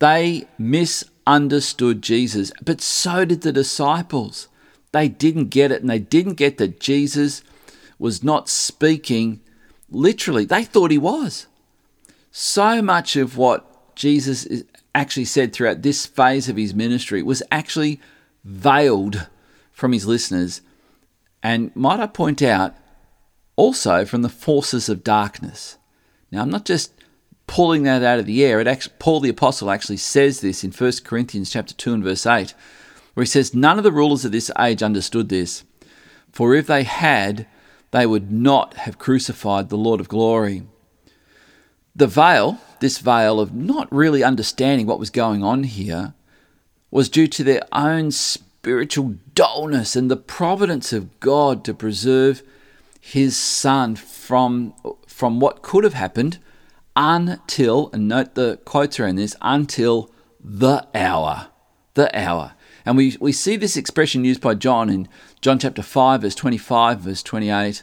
They 0.00 0.48
misunderstood 0.58 2.02
Jesus, 2.02 2.52
but 2.62 2.80
so 2.80 3.24
did 3.24 3.42
the 3.42 3.52
disciples. 3.52 4.48
They 4.92 5.08
didn't 5.08 5.50
get 5.50 5.70
it, 5.70 5.82
and 5.82 5.88
they 5.88 6.00
didn't 6.00 6.34
get 6.34 6.58
that 6.58 6.80
Jesus 6.80 7.44
was 7.98 8.24
not 8.24 8.48
speaking 8.48 9.40
literally. 9.88 10.44
They 10.44 10.64
thought 10.64 10.90
he 10.90 10.98
was. 10.98 11.46
So 12.32 12.82
much 12.82 13.14
of 13.14 13.36
what 13.36 13.94
Jesus 13.94 14.48
actually 14.96 15.26
said 15.26 15.52
throughout 15.52 15.82
this 15.82 16.06
phase 16.06 16.48
of 16.48 16.56
his 16.56 16.74
ministry 16.74 17.22
was 17.22 17.42
actually 17.52 18.00
veiled 18.42 19.28
from 19.70 19.92
his 19.92 20.06
listeners, 20.06 20.60
and 21.40 21.74
might 21.76 22.00
I 22.00 22.06
point 22.08 22.42
out, 22.42 22.74
also 23.60 24.06
from 24.06 24.22
the 24.22 24.30
forces 24.30 24.88
of 24.88 25.04
darkness. 25.04 25.76
Now, 26.32 26.40
I'm 26.40 26.48
not 26.48 26.64
just 26.64 26.94
pulling 27.46 27.82
that 27.82 28.02
out 28.02 28.18
of 28.18 28.24
the 28.24 28.42
air. 28.42 28.58
It 28.58 28.66
actually, 28.66 28.94
Paul 28.98 29.20
the 29.20 29.28
apostle 29.28 29.70
actually 29.70 29.98
says 29.98 30.40
this 30.40 30.64
in 30.64 30.70
1 30.72 30.92
Corinthians 31.04 31.50
chapter 31.50 31.74
2 31.74 31.92
and 31.92 32.02
verse 32.02 32.24
8, 32.24 32.54
where 33.12 33.22
he 33.22 33.28
says, 33.28 33.52
"None 33.52 33.76
of 33.76 33.84
the 33.84 33.92
rulers 33.92 34.24
of 34.24 34.32
this 34.32 34.50
age 34.58 34.82
understood 34.82 35.28
this, 35.28 35.64
for 36.32 36.54
if 36.54 36.66
they 36.68 36.84
had, 36.84 37.46
they 37.90 38.06
would 38.06 38.32
not 38.32 38.74
have 38.74 38.98
crucified 38.98 39.68
the 39.68 39.76
Lord 39.76 40.00
of 40.00 40.08
glory." 40.08 40.62
The 41.94 42.06
veil, 42.06 42.60
this 42.78 42.96
veil 42.96 43.38
of 43.38 43.52
not 43.54 43.92
really 43.92 44.24
understanding 44.24 44.86
what 44.86 44.98
was 44.98 45.10
going 45.10 45.44
on 45.44 45.64
here, 45.64 46.14
was 46.90 47.10
due 47.10 47.26
to 47.26 47.44
their 47.44 47.64
own 47.72 48.10
spiritual 48.10 49.16
dullness 49.34 49.96
and 49.96 50.10
the 50.10 50.16
providence 50.16 50.94
of 50.94 51.20
God 51.20 51.62
to 51.64 51.74
preserve 51.74 52.42
his 53.00 53.36
son 53.36 53.96
from, 53.96 54.74
from 55.06 55.40
what 55.40 55.62
could 55.62 55.84
have 55.84 55.94
happened 55.94 56.38
until, 56.94 57.90
and 57.92 58.06
note 58.06 58.34
the 58.34 58.58
quotes 58.64 59.00
around 59.00 59.16
this, 59.16 59.34
until 59.40 60.10
the 60.42 60.86
hour. 60.94 61.48
The 61.94 62.16
hour. 62.16 62.52
And 62.84 62.96
we, 62.96 63.16
we 63.20 63.32
see 63.32 63.56
this 63.56 63.76
expression 63.76 64.24
used 64.24 64.40
by 64.40 64.54
John 64.54 64.90
in 64.90 65.08
John 65.40 65.58
chapter 65.58 65.82
5, 65.82 66.22
verse 66.22 66.34
25, 66.34 67.00
verse 67.00 67.22
28, 67.22 67.82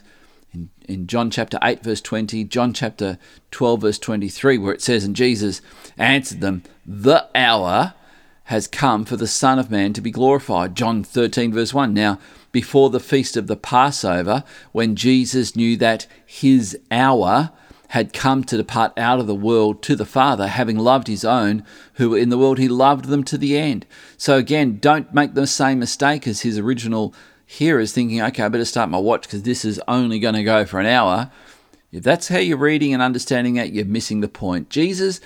in, 0.52 0.70
in 0.86 1.06
John 1.06 1.30
chapter 1.30 1.58
8, 1.62 1.82
verse 1.82 2.00
20, 2.00 2.44
John 2.44 2.72
chapter 2.72 3.18
12, 3.50 3.80
verse 3.80 3.98
23, 3.98 4.58
where 4.58 4.72
it 4.72 4.82
says, 4.82 5.04
And 5.04 5.16
Jesus 5.16 5.60
answered 5.96 6.40
them, 6.40 6.62
The 6.86 7.28
hour 7.34 7.94
has 8.44 8.66
come 8.66 9.04
for 9.04 9.16
the 9.16 9.26
Son 9.26 9.58
of 9.58 9.70
Man 9.70 9.92
to 9.92 10.00
be 10.00 10.10
glorified. 10.10 10.74
John 10.74 11.04
13, 11.04 11.52
verse 11.52 11.74
1. 11.74 11.92
Now, 11.92 12.18
before 12.52 12.90
the 12.90 13.00
feast 13.00 13.36
of 13.36 13.46
the 13.46 13.56
Passover, 13.56 14.44
when 14.72 14.96
Jesus 14.96 15.54
knew 15.54 15.76
that 15.76 16.06
his 16.24 16.78
hour 16.90 17.50
had 17.88 18.12
come 18.12 18.44
to 18.44 18.56
depart 18.56 18.92
out 18.98 19.18
of 19.18 19.26
the 19.26 19.34
world 19.34 19.82
to 19.82 19.96
the 19.96 20.04
Father, 20.04 20.46
having 20.46 20.78
loved 20.78 21.06
his 21.06 21.24
own 21.24 21.64
who 21.94 22.10
were 22.10 22.18
in 22.18 22.28
the 22.28 22.38
world, 22.38 22.58
he 22.58 22.68
loved 22.68 23.06
them 23.06 23.24
to 23.24 23.38
the 23.38 23.56
end. 23.56 23.86
So, 24.16 24.36
again, 24.36 24.78
don't 24.78 25.14
make 25.14 25.34
the 25.34 25.46
same 25.46 25.78
mistake 25.78 26.26
as 26.26 26.42
his 26.42 26.58
original 26.58 27.14
hearers, 27.46 27.92
thinking, 27.92 28.20
okay, 28.20 28.42
I 28.42 28.48
better 28.48 28.66
start 28.66 28.90
my 28.90 28.98
watch 28.98 29.22
because 29.22 29.42
this 29.42 29.64
is 29.64 29.80
only 29.88 30.18
going 30.18 30.34
to 30.34 30.44
go 30.44 30.66
for 30.66 30.80
an 30.80 30.86
hour. 30.86 31.30
If 31.90 32.02
that's 32.02 32.28
how 32.28 32.38
you're 32.38 32.58
reading 32.58 32.92
and 32.92 33.02
understanding 33.02 33.56
it, 33.56 33.72
you're 33.72 33.86
missing 33.86 34.20
the 34.20 34.28
point. 34.28 34.68
Jesus 34.68 35.20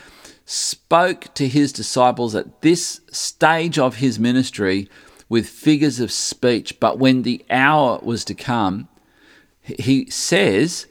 spoke 0.45 1.35
to 1.35 1.49
his 1.49 1.73
disciples 1.73 2.37
at 2.37 2.63
this 2.63 3.01
stage 3.11 3.79
of 3.79 3.97
his 3.97 4.21
ministry 4.21 4.89
with 5.33 5.49
figures 5.49 5.99
of 5.99 6.13
speech, 6.13 6.79
but 6.79 6.99
when 6.99 7.23
the 7.23 7.43
hour 7.49 7.99
was 8.03 8.23
to 8.23 8.35
come, 8.35 8.87
he 9.63 10.05
says 10.11 10.87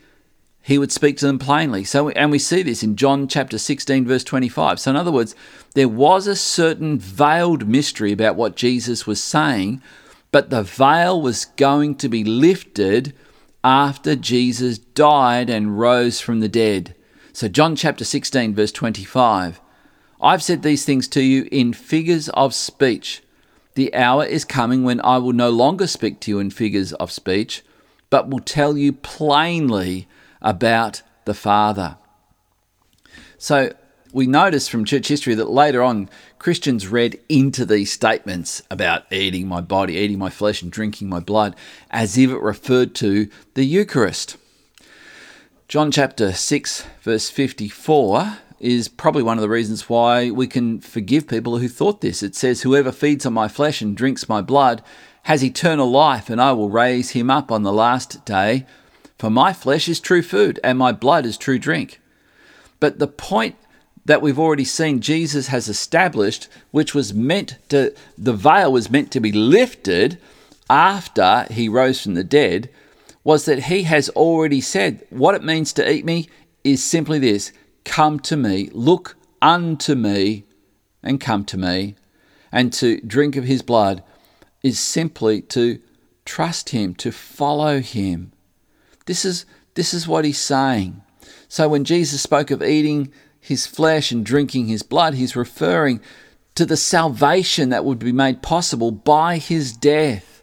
he 0.64 0.80
would 0.80 0.92
speak 0.92 1.18
to 1.18 1.28
them 1.28 1.38
plainly. 1.38 1.84
So, 1.84 2.10
and 2.10 2.32
we 2.32 2.40
see 2.40 2.64
this 2.64 2.82
in 2.82 2.96
John 2.96 3.28
chapter 3.28 3.60
16, 3.60 4.04
verse 4.08 4.24
25. 4.24 4.80
So, 4.80 4.90
in 4.90 4.98
other 4.98 5.12
words, 5.12 5.36
there 5.76 5.88
was 5.88 6.26
a 6.26 6.36
certain 6.36 6.98
veiled 6.98 7.68
mystery 7.68 8.12
about 8.12 8.36
what 8.36 8.56
Jesus 8.56 9.06
was 9.06 9.22
saying, 9.22 9.80
but 10.32 10.50
the 10.50 10.64
veil 10.64 11.22
was 11.22 11.46
going 11.46 11.94
to 11.98 12.10
be 12.10 12.24
lifted 12.24 13.14
after 13.64 14.16
Jesus 14.16 14.80
died 14.80 15.52
and 15.52 15.78
rose 15.78 16.20
from 16.20 16.40
the 16.40 16.50
dead. 16.50 16.96
So, 17.32 17.48
John 17.48 17.76
chapter 17.76 18.04
16, 18.04 18.56
verse 18.56 18.72
25 18.72 19.62
I've 20.20 20.42
said 20.42 20.64
these 20.64 20.84
things 20.84 21.08
to 21.10 21.22
you 21.22 21.48
in 21.52 21.74
figures 21.74 22.28
of 22.30 22.56
speech. 22.56 23.22
The 23.76 23.94
hour 23.96 24.26
is 24.26 24.44
coming 24.44 24.84
when 24.84 25.00
I 25.02 25.18
will 25.18 25.34
no 25.34 25.50
longer 25.50 25.88
speak 25.88 26.20
to 26.22 26.32
you 26.32 26.40
in 26.40 26.50
figures 26.50 26.94
of 26.94 27.12
speech, 27.12 27.64
but 28.10 28.30
will 28.30 28.40
tell 28.40 28.78
you 28.78 28.92
plainly 28.92 30.08
about 30.42 31.02
the 31.26 31.34
Father. 31.34 31.98
So, 33.38 33.74
we 34.14 34.28
notice 34.28 34.68
from 34.68 34.84
church 34.84 35.08
history 35.08 35.36
that 35.36 35.50
later 35.50 35.82
on 35.82 36.10
Christians 36.38 36.88
read 36.88 37.18
into 37.30 37.66
these 37.66 37.92
statements 37.92 38.62
about 38.70 39.12
eating 39.12 39.48
my 39.48 39.62
body, 39.62 39.96
eating 39.96 40.20
my 40.20 40.30
flesh, 40.30 40.62
and 40.62 40.70
drinking 40.70 41.08
my 41.08 41.22
blood 41.22 41.56
as 41.90 42.18
if 42.18 42.30
it 42.30 42.42
referred 42.42 42.94
to 42.96 43.30
the 43.54 43.64
Eucharist. 43.64 44.36
John 45.70 45.92
chapter 45.92 46.34
6, 46.34 46.86
verse 47.02 47.30
54 47.30 48.38
is 48.62 48.88
probably 48.88 49.24
one 49.24 49.38
of 49.38 49.42
the 49.42 49.50
reasons 49.50 49.90
why 49.90 50.30
we 50.30 50.46
can 50.46 50.80
forgive 50.80 51.28
people 51.28 51.58
who 51.58 51.68
thought 51.68 52.02
this. 52.02 52.22
It 52.22 52.36
says, 52.36 52.62
Whoever 52.62 52.92
feeds 52.92 53.26
on 53.26 53.34
my 53.34 53.48
flesh 53.48 53.82
and 53.82 53.98
drinks 53.98 54.30
my 54.30 54.42
blood 54.42 54.84
has 55.24 55.44
eternal 55.44 55.90
life, 55.90 56.30
and 56.30 56.40
I 56.40 56.52
will 56.52 56.70
raise 56.70 57.12
him 57.12 57.32
up 57.32 57.52
on 57.52 57.64
the 57.64 57.74
last 57.74 58.24
day. 58.24 58.68
For 59.18 59.32
my 59.32 59.52
flesh 59.52 59.90
is 59.90 60.00
true 60.00 60.22
food, 60.22 60.60
and 60.64 60.78
my 60.78 60.92
blood 60.92 61.26
is 61.26 61.38
true 61.38 61.58
drink. 61.58 62.00
But 62.80 63.00
the 63.00 63.08
point 63.08 63.56
that 64.06 64.22
we've 64.22 64.40
already 64.40 64.66
seen 64.66 65.02
Jesus 65.02 65.48
has 65.48 65.68
established, 65.68 66.48
which 66.70 66.94
was 66.94 67.16
meant 67.16 67.58
to, 67.70 67.96
the 68.16 68.34
veil 68.34 68.72
was 68.72 68.92
meant 68.92 69.12
to 69.12 69.20
be 69.20 69.32
lifted 69.32 70.20
after 70.70 71.48
he 71.50 71.68
rose 71.68 72.02
from 72.02 72.14
the 72.14 72.24
dead, 72.24 72.70
was 73.24 73.46
that 73.46 73.64
he 73.64 73.84
has 73.84 74.10
already 74.10 74.62
said 74.62 75.06
what 75.10 75.36
it 75.36 75.44
means 75.44 75.74
to 75.74 75.92
eat 75.92 76.06
me 76.06 76.30
is 76.64 76.84
simply 76.84 77.18
this 77.18 77.52
come 77.86 78.20
to 78.22 78.38
me, 78.38 78.70
look 78.74 79.16
unto 79.42 79.96
me, 79.96 80.46
and 81.04 81.20
come 81.20 81.46
to 81.46 81.58
me. 81.58 81.96
And 82.52 82.74
to 82.74 83.00
drink 83.02 83.36
of 83.36 83.46
his 83.46 83.62
blood 83.62 84.04
is 84.62 84.80
simply 84.80 85.42
to 85.42 85.80
trust 86.26 86.70
him, 86.70 86.94
to 86.96 87.12
follow 87.12 87.80
him. 87.80 88.32
This 89.06 89.26
is, 89.26 89.46
this 89.76 89.94
is 89.94 90.08
what 90.08 90.26
he's 90.26 90.40
saying. 90.40 91.02
So 91.48 91.68
when 91.68 91.84
Jesus 91.84 92.22
spoke 92.22 92.52
of 92.52 92.62
eating 92.62 93.12
his 93.40 93.66
flesh 93.66 94.12
and 94.12 94.26
drinking 94.26 94.68
his 94.68 94.84
blood, 94.84 95.16
he's 95.16 95.36
referring 95.36 96.02
to 96.56 96.66
the 96.66 96.78
salvation 96.78 97.70
that 97.70 97.86
would 97.86 98.00
be 98.00 98.12
made 98.12 98.42
possible 98.42 98.92
by 98.92 99.38
his 99.38 99.76
death. 99.76 100.42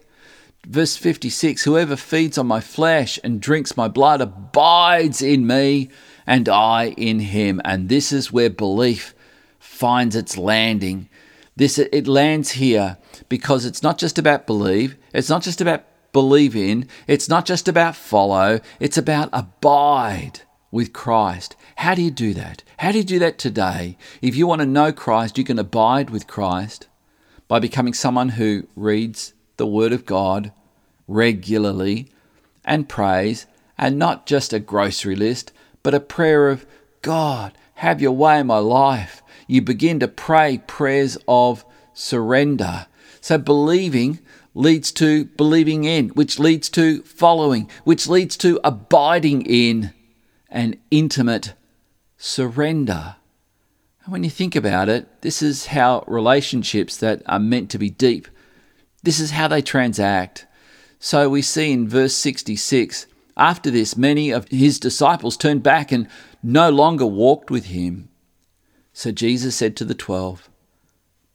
Verse 0.67 0.97
56 0.97 1.63
Whoever 1.63 1.95
feeds 1.95 2.37
on 2.37 2.47
my 2.47 2.59
flesh 2.59 3.19
and 3.23 3.41
drinks 3.41 3.77
my 3.77 3.87
blood 3.87 4.21
abides 4.21 5.21
in 5.21 5.47
me, 5.47 5.89
and 6.29 6.47
I 6.47 6.89
in 6.89 7.19
him. 7.19 7.59
And 7.65 7.89
this 7.89 8.13
is 8.13 8.31
where 8.31 8.51
belief 8.51 9.15
finds 9.57 10.15
its 10.15 10.37
landing. 10.37 11.09
This 11.55 11.79
it 11.79 12.07
lands 12.07 12.51
here 12.51 12.97
because 13.27 13.65
it's 13.65 13.81
not 13.81 13.97
just 13.97 14.19
about 14.19 14.45
believe, 14.45 14.95
it's 15.11 15.29
not 15.29 15.41
just 15.41 15.59
about 15.59 15.85
believe 16.13 16.55
in, 16.55 16.87
it's 17.07 17.27
not 17.27 17.45
just 17.45 17.67
about 17.67 17.95
follow, 17.95 18.59
it's 18.79 18.97
about 18.97 19.29
abide 19.33 20.41
with 20.69 20.93
Christ. 20.93 21.55
How 21.77 21.95
do 21.95 22.03
you 22.03 22.11
do 22.11 22.35
that? 22.35 22.61
How 22.77 22.91
do 22.91 22.99
you 22.99 23.03
do 23.03 23.19
that 23.19 23.39
today? 23.39 23.97
If 24.21 24.35
you 24.35 24.45
want 24.45 24.61
to 24.61 24.67
know 24.67 24.93
Christ, 24.93 25.35
you 25.35 25.43
can 25.43 25.57
abide 25.57 26.11
with 26.11 26.27
Christ 26.27 26.87
by 27.47 27.57
becoming 27.57 27.95
someone 27.95 28.29
who 28.29 28.67
reads 28.75 29.33
the 29.57 29.65
Word 29.65 29.93
of 29.93 30.05
God 30.05 30.51
regularly 31.07 32.11
and 32.63 32.87
prays, 32.87 33.47
and 33.79 33.97
not 33.97 34.27
just 34.27 34.53
a 34.53 34.59
grocery 34.59 35.15
list, 35.15 35.51
but 35.83 35.93
a 35.93 35.99
prayer 35.99 36.49
of 36.49 36.65
God, 37.01 37.53
have 37.75 38.01
your 38.01 38.11
way 38.11 38.39
in 38.39 38.47
my 38.47 38.57
life. 38.57 39.21
You 39.47 39.61
begin 39.61 39.99
to 40.01 40.07
pray 40.07 40.61
prayers 40.67 41.17
of 41.27 41.65
surrender. 41.93 42.87
So 43.21 43.37
believing 43.37 44.19
leads 44.53 44.91
to 44.93 45.25
believing 45.25 45.85
in, 45.85 46.09
which 46.09 46.39
leads 46.39 46.69
to 46.69 47.01
following, 47.03 47.69
which 47.83 48.07
leads 48.07 48.35
to 48.37 48.59
abiding 48.63 49.43
in 49.43 49.93
an 50.49 50.75
intimate 50.91 51.53
surrender. 52.17 53.15
And 54.03 54.11
when 54.11 54.23
you 54.23 54.29
think 54.29 54.55
about 54.55 54.89
it, 54.89 55.21
this 55.21 55.41
is 55.41 55.67
how 55.67 56.03
relationships 56.07 56.97
that 56.97 57.21
are 57.25 57.39
meant 57.39 57.69
to 57.71 57.77
be 57.77 57.89
deep, 57.89 58.27
this 59.03 59.19
is 59.19 59.31
how 59.31 59.47
they 59.47 59.61
transact. 59.61 60.45
So 60.99 61.29
we 61.29 61.41
see 61.41 61.71
in 61.71 61.87
verse 61.87 62.13
66 62.15 63.05
after 63.39 63.71
this, 63.71 63.97
many 63.97 64.29
of 64.31 64.47
his 64.49 64.79
disciples 64.79 65.37
turned 65.37 65.63
back 65.63 65.91
and 65.91 66.07
no 66.43 66.69
longer 66.69 67.05
walked 67.05 67.49
with 67.49 67.65
him. 67.65 68.09
So 68.93 69.11
Jesus 69.11 69.55
said 69.55 69.75
to 69.77 69.85
the 69.85 69.95
twelve, 69.95 70.49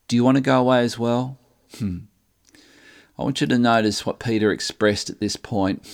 Do 0.06 0.16
you 0.16 0.22
want 0.22 0.36
to 0.36 0.42
go 0.42 0.60
away 0.60 0.80
as 0.80 0.98
well? 0.98 1.38
Hmm. 1.78 1.98
I 3.18 3.22
want 3.22 3.40
you 3.40 3.46
to 3.46 3.58
notice 3.58 4.04
what 4.04 4.18
Peter 4.18 4.50
expressed 4.50 5.08
at 5.08 5.20
this 5.20 5.36
point 5.36 5.88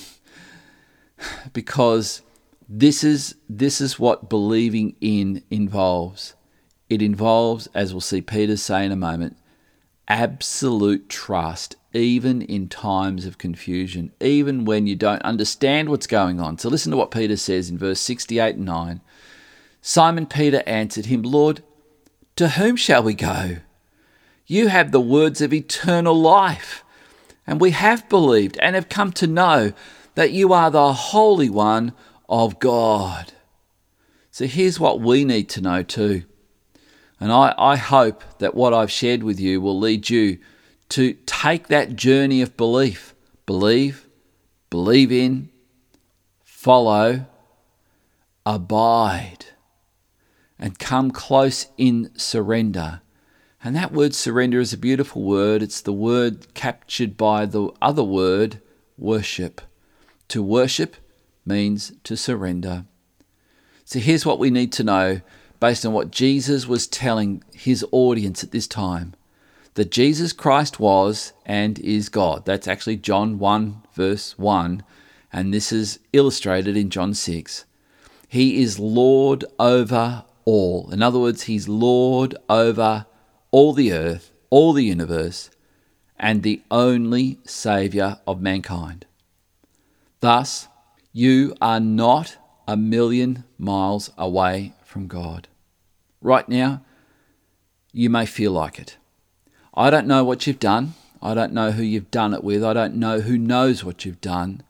because 1.53 2.23
this 2.69 3.05
is 3.05 3.35
this 3.49 3.81
is 3.81 3.99
what 3.99 4.29
believing 4.29 4.97
in 5.01 5.43
involves. 5.51 6.35
It 6.89 7.03
involves, 7.03 7.69
as 7.73 7.93
we'll 7.93 8.01
see 8.01 8.21
Peter 8.21 8.57
say 8.57 8.85
in 8.85 8.91
a 8.91 8.97
moment, 8.97 9.37
absolute 10.09 11.09
trust, 11.09 11.77
even 11.93 12.43
in 12.43 12.69
times 12.69 13.27
of 13.27 13.39
confusion, 13.39 14.13
even 14.21 14.65
when 14.65 14.87
you 14.87 14.95
don't 14.95 15.23
understand 15.23 15.89
what's 15.89 16.07
going 16.07 16.41
on. 16.41 16.59
So 16.59 16.69
listen 16.69 16.91
to 16.93 16.97
what 16.97 17.11
Peter 17.11 17.37
says 17.37 17.69
in 17.69 17.79
verse 17.79 18.01
68 18.01 18.57
and 18.57 18.65
9. 18.65 19.01
Simon 19.83 20.27
Peter 20.27 20.63
answered 20.67 21.07
him, 21.07 21.23
Lord, 21.23 21.63
to 22.37 22.51
whom 22.51 22.77
shall 22.77 23.03
we 23.03 23.15
go? 23.15 23.57
You 24.47 24.69
have 24.69 24.93
the 24.93 25.01
words 25.01 25.41
of 25.41 25.53
eternal 25.53 26.15
life. 26.15 26.85
And 27.47 27.61
we 27.61 27.73
have 27.73 28.09
believed 28.09 28.59
and 28.59 28.75
have 28.77 28.89
come 28.89 29.13
to 29.13 29.27
know 29.27 29.73
that 30.15 30.31
you 30.31 30.53
are 30.53 30.71
the 30.71 30.93
Holy 30.93 31.51
One 31.51 31.93
of 32.29 32.59
God. 32.61 33.33
So 34.31 34.47
here's 34.47 34.79
what 34.79 35.01
we 35.01 35.25
need 35.25 35.49
to 35.51 35.61
know 35.61 35.83
too. 35.83 36.23
And 37.19 37.33
I, 37.33 37.55
I 37.59 37.77
hope 37.77 38.23
that 38.39 38.55
what 38.55 38.73
I've 38.73 38.91
shared 38.91 39.23
with 39.23 39.41
you 39.41 39.61
will 39.61 39.79
lead 39.79 40.09
you 40.09 40.39
to 40.91 41.15
take 41.27 41.69
that 41.69 41.97
journey 41.97 42.43
of 42.43 42.57
belief. 42.57 43.15
Believe, 43.47 44.07
believe 44.69 45.11
in, 45.11 45.49
follow, 46.45 47.27
abide, 48.47 49.47
and 50.59 50.79
come 50.79 51.11
close 51.11 51.67
in 51.77 52.11
surrender 52.17 53.01
and 53.63 53.77
that 53.77 53.93
word 53.93 54.15
surrender 54.15 54.59
is 54.59 54.73
a 54.73 54.79
beautiful 54.79 55.23
word. 55.23 55.63
It's 55.63 55.83
the 55.83 55.93
word 55.93 56.55
captured 56.55 57.17
by 57.17 57.45
the 57.45 57.71
other 57.83 58.03
word, 58.03 58.61
worship. 58.97 59.61
To 60.29 60.43
worship 60.43 60.97
means 61.45 61.93
to 62.05 62.17
surrender. 62.17 62.87
So 63.85 63.99
here's 63.99 64.25
what 64.25 64.39
we 64.39 64.51
need 64.51 64.73
to 64.75 64.85
know 64.85 65.21
based 65.59 65.85
on 65.85 65.93
what 65.93 66.11
Jesus 66.11 66.67
was 66.67 66.87
telling 66.87 67.45
his 67.53 67.85
audience 67.93 68.43
at 68.43 68.51
this 68.51 68.67
time 68.67 69.15
that 69.81 69.91
Jesus 69.91 70.35
Christ 70.35 70.79
was 70.79 71.33
and 71.47 71.79
is 71.79 72.11
God. 72.11 72.45
That's 72.45 72.69
actually 72.69 72.99
John 72.99 73.39
1, 73.39 73.81
verse 73.95 74.37
1, 74.37 74.83
and 75.33 75.55
this 75.55 75.73
is 75.73 76.01
illustrated 76.13 76.77
in 76.77 76.91
John 76.91 77.15
6. 77.15 77.65
He 78.29 78.63
is 78.63 78.79
Lord 78.79 79.43
over 79.59 80.27
all. 80.45 80.91
In 80.91 81.03
other 81.03 81.19
words, 81.19 81.45
He's 81.45 81.67
Lord 81.67 82.37
over 82.47 83.07
all 83.53 83.73
the 83.73 83.95
earth, 83.95 84.33
all 84.51 84.75
the 84.75 84.85
universe, 84.85 85.49
and 86.19 86.43
the 86.43 86.61
only 86.71 87.39
Saviour 87.47 88.21
of 88.27 88.43
mankind. 88.43 89.07
Thus, 90.21 90.69
you 91.11 91.55
are 91.63 91.81
not 91.81 92.37
a 92.69 92.77
million 92.77 93.45
miles 93.57 94.11
away 94.19 94.75
from 94.85 95.07
God. 95.07 95.49
Right 96.21 96.51
now, 96.51 96.83
you 97.95 98.11
may 98.11 98.27
feel 98.27 98.53
like 98.53 98.79
it. 98.79 98.99
I 99.75 99.91
don't 99.91 100.07
know 100.07 100.25
what 100.25 100.47
you've 100.47 100.59
done. 100.59 100.95
I 101.23 101.35
don't 101.35 101.53
know 101.53 101.71
who 101.71 101.83
you've 101.83 102.11
done 102.11 102.35
it 102.35 102.43
with. 102.43 102.65
I 102.65 102.73
don't 102.73 102.97
know 102.97 103.21
who 103.21 103.39
knows 103.39 103.85
what 103.85 104.05
you've 104.05 104.21
done. 104.21 104.63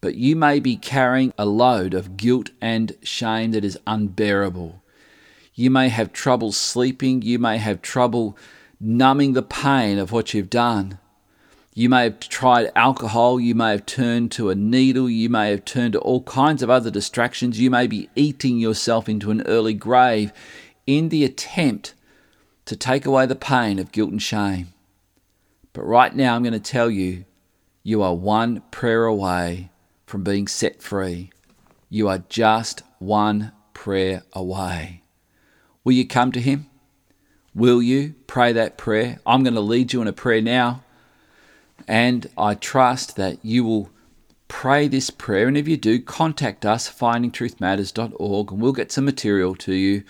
But 0.00 0.14
you 0.14 0.34
may 0.34 0.60
be 0.60 0.76
carrying 0.76 1.32
a 1.36 1.44
load 1.44 1.94
of 1.94 2.16
guilt 2.16 2.50
and 2.60 2.96
shame 3.02 3.52
that 3.52 3.64
is 3.64 3.78
unbearable. 3.86 4.82
You 5.54 5.70
may 5.70 5.88
have 5.90 6.12
trouble 6.12 6.52
sleeping. 6.52 7.22
You 7.22 7.38
may 7.38 7.58
have 7.58 7.82
trouble 7.82 8.36
numbing 8.80 9.34
the 9.34 9.42
pain 9.42 9.98
of 9.98 10.10
what 10.10 10.32
you've 10.32 10.50
done. 10.50 10.98
You 11.74 11.88
may 11.88 12.04
have 12.04 12.18
tried 12.18 12.72
alcohol. 12.74 13.38
You 13.38 13.54
may 13.54 13.72
have 13.72 13.86
turned 13.86 14.32
to 14.32 14.50
a 14.50 14.54
needle. 14.54 15.08
You 15.08 15.28
may 15.28 15.50
have 15.50 15.64
turned 15.64 15.92
to 15.92 16.00
all 16.00 16.22
kinds 16.22 16.62
of 16.62 16.70
other 16.70 16.90
distractions. 16.90 17.60
You 17.60 17.70
may 17.70 17.86
be 17.86 18.08
eating 18.16 18.58
yourself 18.58 19.08
into 19.08 19.30
an 19.30 19.42
early 19.42 19.74
grave 19.74 20.32
in 20.86 21.10
the 21.10 21.24
attempt 21.24 21.94
to 22.70 22.76
take 22.76 23.04
away 23.04 23.26
the 23.26 23.34
pain 23.34 23.80
of 23.80 23.90
guilt 23.90 24.12
and 24.12 24.22
shame. 24.22 24.72
But 25.72 25.82
right 25.82 26.14
now, 26.14 26.36
I'm 26.36 26.44
going 26.44 26.52
to 26.52 26.60
tell 26.60 26.88
you 26.88 27.24
you 27.82 28.00
are 28.00 28.14
one 28.14 28.62
prayer 28.70 29.06
away 29.06 29.70
from 30.06 30.22
being 30.22 30.46
set 30.46 30.80
free. 30.80 31.32
You 31.88 32.06
are 32.06 32.22
just 32.28 32.84
one 33.00 33.50
prayer 33.74 34.22
away. 34.32 35.02
Will 35.82 35.94
you 35.94 36.06
come 36.06 36.30
to 36.30 36.40
Him? 36.40 36.70
Will 37.56 37.82
you 37.82 38.14
pray 38.28 38.52
that 38.52 38.78
prayer? 38.78 39.18
I'm 39.26 39.42
going 39.42 39.54
to 39.54 39.60
lead 39.60 39.92
you 39.92 40.00
in 40.00 40.06
a 40.06 40.12
prayer 40.12 40.40
now. 40.40 40.84
And 41.88 42.30
I 42.38 42.54
trust 42.54 43.16
that 43.16 43.44
you 43.44 43.64
will 43.64 43.90
pray 44.46 44.86
this 44.86 45.10
prayer. 45.10 45.48
And 45.48 45.56
if 45.56 45.66
you 45.66 45.76
do, 45.76 46.00
contact 46.00 46.64
us, 46.64 46.88
findingtruthmatters.org, 46.88 48.52
and 48.52 48.62
we'll 48.62 48.72
get 48.72 48.92
some 48.92 49.06
material 49.06 49.56
to 49.56 49.74
you 49.74 50.04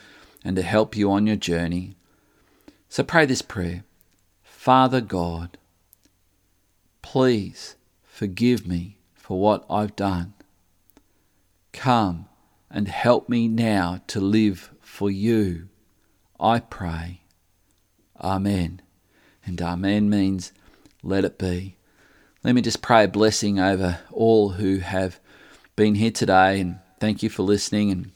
and 0.45 0.57
to 0.57 0.63
help 0.63 0.95
you 0.95 1.11
on 1.11 1.27
your 1.27 1.37
journey. 1.37 1.97
So 2.91 3.05
pray 3.05 3.25
this 3.25 3.41
prayer 3.41 3.85
Father 4.43 5.01
God, 5.01 5.57
please 7.03 7.77
forgive 8.03 8.67
me 8.67 8.99
for 9.15 9.41
what 9.41 9.65
I've 9.71 9.95
done. 9.95 10.35
Come 11.73 12.27
and 12.69 12.89
help 12.89 13.29
me 13.29 13.47
now 13.47 14.01
to 14.09 14.21
live 14.21 14.73
for 14.81 15.09
you. 15.09 15.69
I 16.41 16.59
pray. 16.59 17.21
Amen. 18.21 18.83
And 19.47 19.63
Amen 19.63 20.11
means 20.11 20.53
let 21.05 21.25
it 21.25 21.39
be. 21.39 21.77
Let 22.43 22.57
me 22.57 22.61
just 22.61 22.83
pray 22.83 23.05
a 23.05 23.09
blessing 23.09 23.61
over 23.61 24.01
all 24.11 24.51
who 24.51 24.79
have 24.79 25.21
been 25.77 25.95
here 25.95 26.11
today 26.11 26.61
and 26.61 26.81
thank 26.99 27.23
you 27.23 27.31
for 27.31 27.45
listening. 27.45 27.93
And 27.93 28.11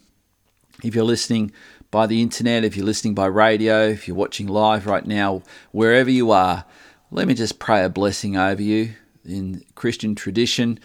if 0.82 0.96
you're 0.96 1.04
listening 1.04 1.52
by 1.94 2.08
the 2.08 2.20
internet, 2.20 2.64
if 2.64 2.76
you're 2.76 2.84
listening 2.84 3.14
by 3.14 3.26
radio, 3.26 3.86
if 3.86 4.08
you're 4.08 4.16
watching 4.16 4.48
live 4.48 4.84
right 4.84 5.06
now, 5.06 5.40
wherever 5.70 6.10
you 6.10 6.32
are, 6.32 6.64
let 7.12 7.28
me 7.28 7.34
just 7.34 7.60
pray 7.60 7.84
a 7.84 7.88
blessing 7.88 8.36
over 8.36 8.60
you. 8.60 8.94
In 9.24 9.64
Christian 9.76 10.16
tradition, 10.16 10.80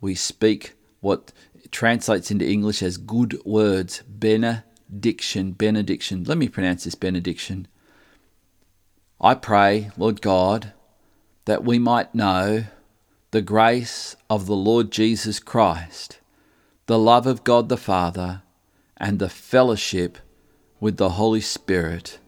we 0.00 0.14
speak 0.14 0.72
what 1.02 1.34
translates 1.70 2.30
into 2.30 2.48
English 2.48 2.82
as 2.82 2.96
good 2.96 3.38
words, 3.44 4.02
benediction, 4.08 5.52
benediction. 5.52 6.24
Let 6.24 6.38
me 6.38 6.48
pronounce 6.48 6.84
this 6.84 6.94
benediction. 6.94 7.68
I 9.20 9.34
pray, 9.34 9.90
Lord 9.98 10.22
God, 10.22 10.72
that 11.44 11.62
we 11.62 11.78
might 11.78 12.14
know 12.14 12.64
the 13.32 13.42
grace 13.42 14.16
of 14.30 14.46
the 14.46 14.56
Lord 14.56 14.90
Jesus 14.90 15.40
Christ, 15.40 16.20
the 16.86 16.98
love 16.98 17.26
of 17.26 17.44
God 17.44 17.68
the 17.68 17.76
Father, 17.76 18.40
and 18.96 19.18
the 19.18 19.28
fellowship 19.28 20.16
with 20.84 20.98
the 20.98 21.08
Holy 21.08 21.40
Spirit. 21.40 22.18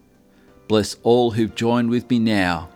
Bless 0.67 0.97
all 1.03 1.33
who've 1.33 1.55
joined 1.55 1.91
with 1.91 2.09
me 2.09 2.19
now, 2.19 2.71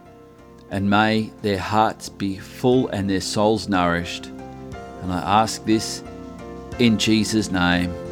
and 0.71 0.91
may 0.91 1.31
their 1.41 1.59
hearts 1.59 2.11
be 2.11 2.37
full 2.37 2.89
and 2.89 3.09
their 3.09 3.23
souls 3.23 3.67
nourished. 3.67 4.27
And 4.27 5.11
I 5.11 5.41
ask 5.41 5.65
this 5.65 6.05
in 6.79 6.99
Jesus' 6.99 7.51
name. 7.51 8.10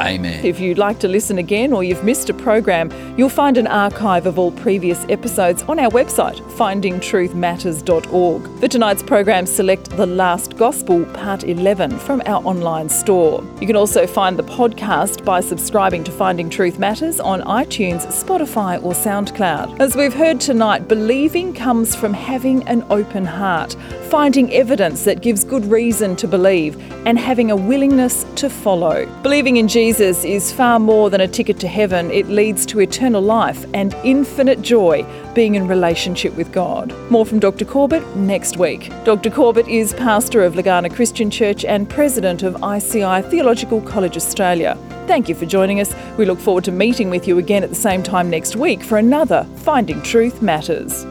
Amen. 0.00 0.44
If 0.44 0.60
you'd 0.60 0.78
like 0.78 1.00
to 1.00 1.08
listen 1.08 1.38
again 1.38 1.72
or 1.72 1.82
you've 1.82 2.04
missed 2.04 2.30
a 2.30 2.34
program, 2.34 2.92
you'll 3.18 3.28
find 3.28 3.58
an 3.58 3.66
archive 3.66 4.26
of 4.26 4.38
all 4.38 4.52
previous 4.52 5.04
episodes 5.08 5.62
on 5.64 5.78
our 5.78 5.90
website, 5.90 6.38
findingtruthmatters.org. 6.52 8.60
For 8.60 8.68
tonight's 8.68 9.02
program, 9.02 9.46
select 9.46 9.90
The 9.90 10.06
Last 10.06 10.56
Gospel, 10.56 11.04
Part 11.06 11.44
11 11.44 11.98
from 11.98 12.22
our 12.26 12.44
online 12.44 12.88
store. 12.88 13.42
You 13.60 13.66
can 13.66 13.76
also 13.76 14.06
find 14.06 14.38
the 14.38 14.44
podcast 14.44 15.24
by 15.24 15.40
subscribing 15.40 16.04
to 16.04 16.12
Finding 16.12 16.48
Truth 16.48 16.78
Matters 16.78 17.18
on 17.18 17.42
iTunes, 17.42 18.06
Spotify, 18.06 18.82
or 18.82 18.92
SoundCloud. 18.92 19.80
As 19.80 19.96
we've 19.96 20.14
heard 20.14 20.40
tonight, 20.40 20.86
believing 20.86 21.52
comes 21.52 21.96
from 21.96 22.14
having 22.14 22.66
an 22.68 22.84
open 22.90 23.24
heart, 23.24 23.74
finding 24.10 24.52
evidence 24.52 25.04
that 25.04 25.22
gives 25.22 25.44
good 25.44 25.64
reason 25.66 26.14
to 26.16 26.28
believe, 26.28 26.76
and 27.06 27.18
having 27.18 27.50
a 27.50 27.56
willingness 27.56 28.24
to 28.36 28.48
follow. 28.48 29.06
Believing 29.22 29.56
in 29.56 29.66
Jesus 29.66 29.87
Jesus 29.88 30.22
is 30.22 30.52
far 30.52 30.78
more 30.78 31.08
than 31.08 31.22
a 31.22 31.26
ticket 31.26 31.58
to 31.60 31.66
heaven, 31.66 32.10
it 32.10 32.28
leads 32.28 32.66
to 32.66 32.80
eternal 32.80 33.22
life 33.22 33.64
and 33.72 33.94
infinite 34.04 34.60
joy 34.60 35.02
being 35.34 35.54
in 35.54 35.66
relationship 35.66 36.36
with 36.36 36.52
God. 36.52 36.94
More 37.10 37.24
from 37.24 37.38
Dr. 37.38 37.64
Corbett 37.64 38.04
next 38.14 38.58
week. 38.58 38.92
Dr. 39.04 39.30
Corbett 39.30 39.66
is 39.66 39.94
pastor 39.94 40.44
of 40.44 40.52
Legana 40.52 40.94
Christian 40.94 41.30
Church 41.30 41.64
and 41.64 41.88
president 41.88 42.42
of 42.42 42.62
ICI 42.62 43.22
Theological 43.30 43.80
College 43.80 44.18
Australia. 44.18 44.76
Thank 45.06 45.26
you 45.26 45.34
for 45.34 45.46
joining 45.46 45.80
us. 45.80 45.94
We 46.18 46.26
look 46.26 46.38
forward 46.38 46.64
to 46.64 46.70
meeting 46.70 47.08
with 47.08 47.26
you 47.26 47.38
again 47.38 47.62
at 47.62 47.70
the 47.70 47.74
same 47.74 48.02
time 48.02 48.28
next 48.28 48.56
week 48.56 48.82
for 48.82 48.98
another 48.98 49.44
Finding 49.56 50.02
Truth 50.02 50.42
Matters. 50.42 51.06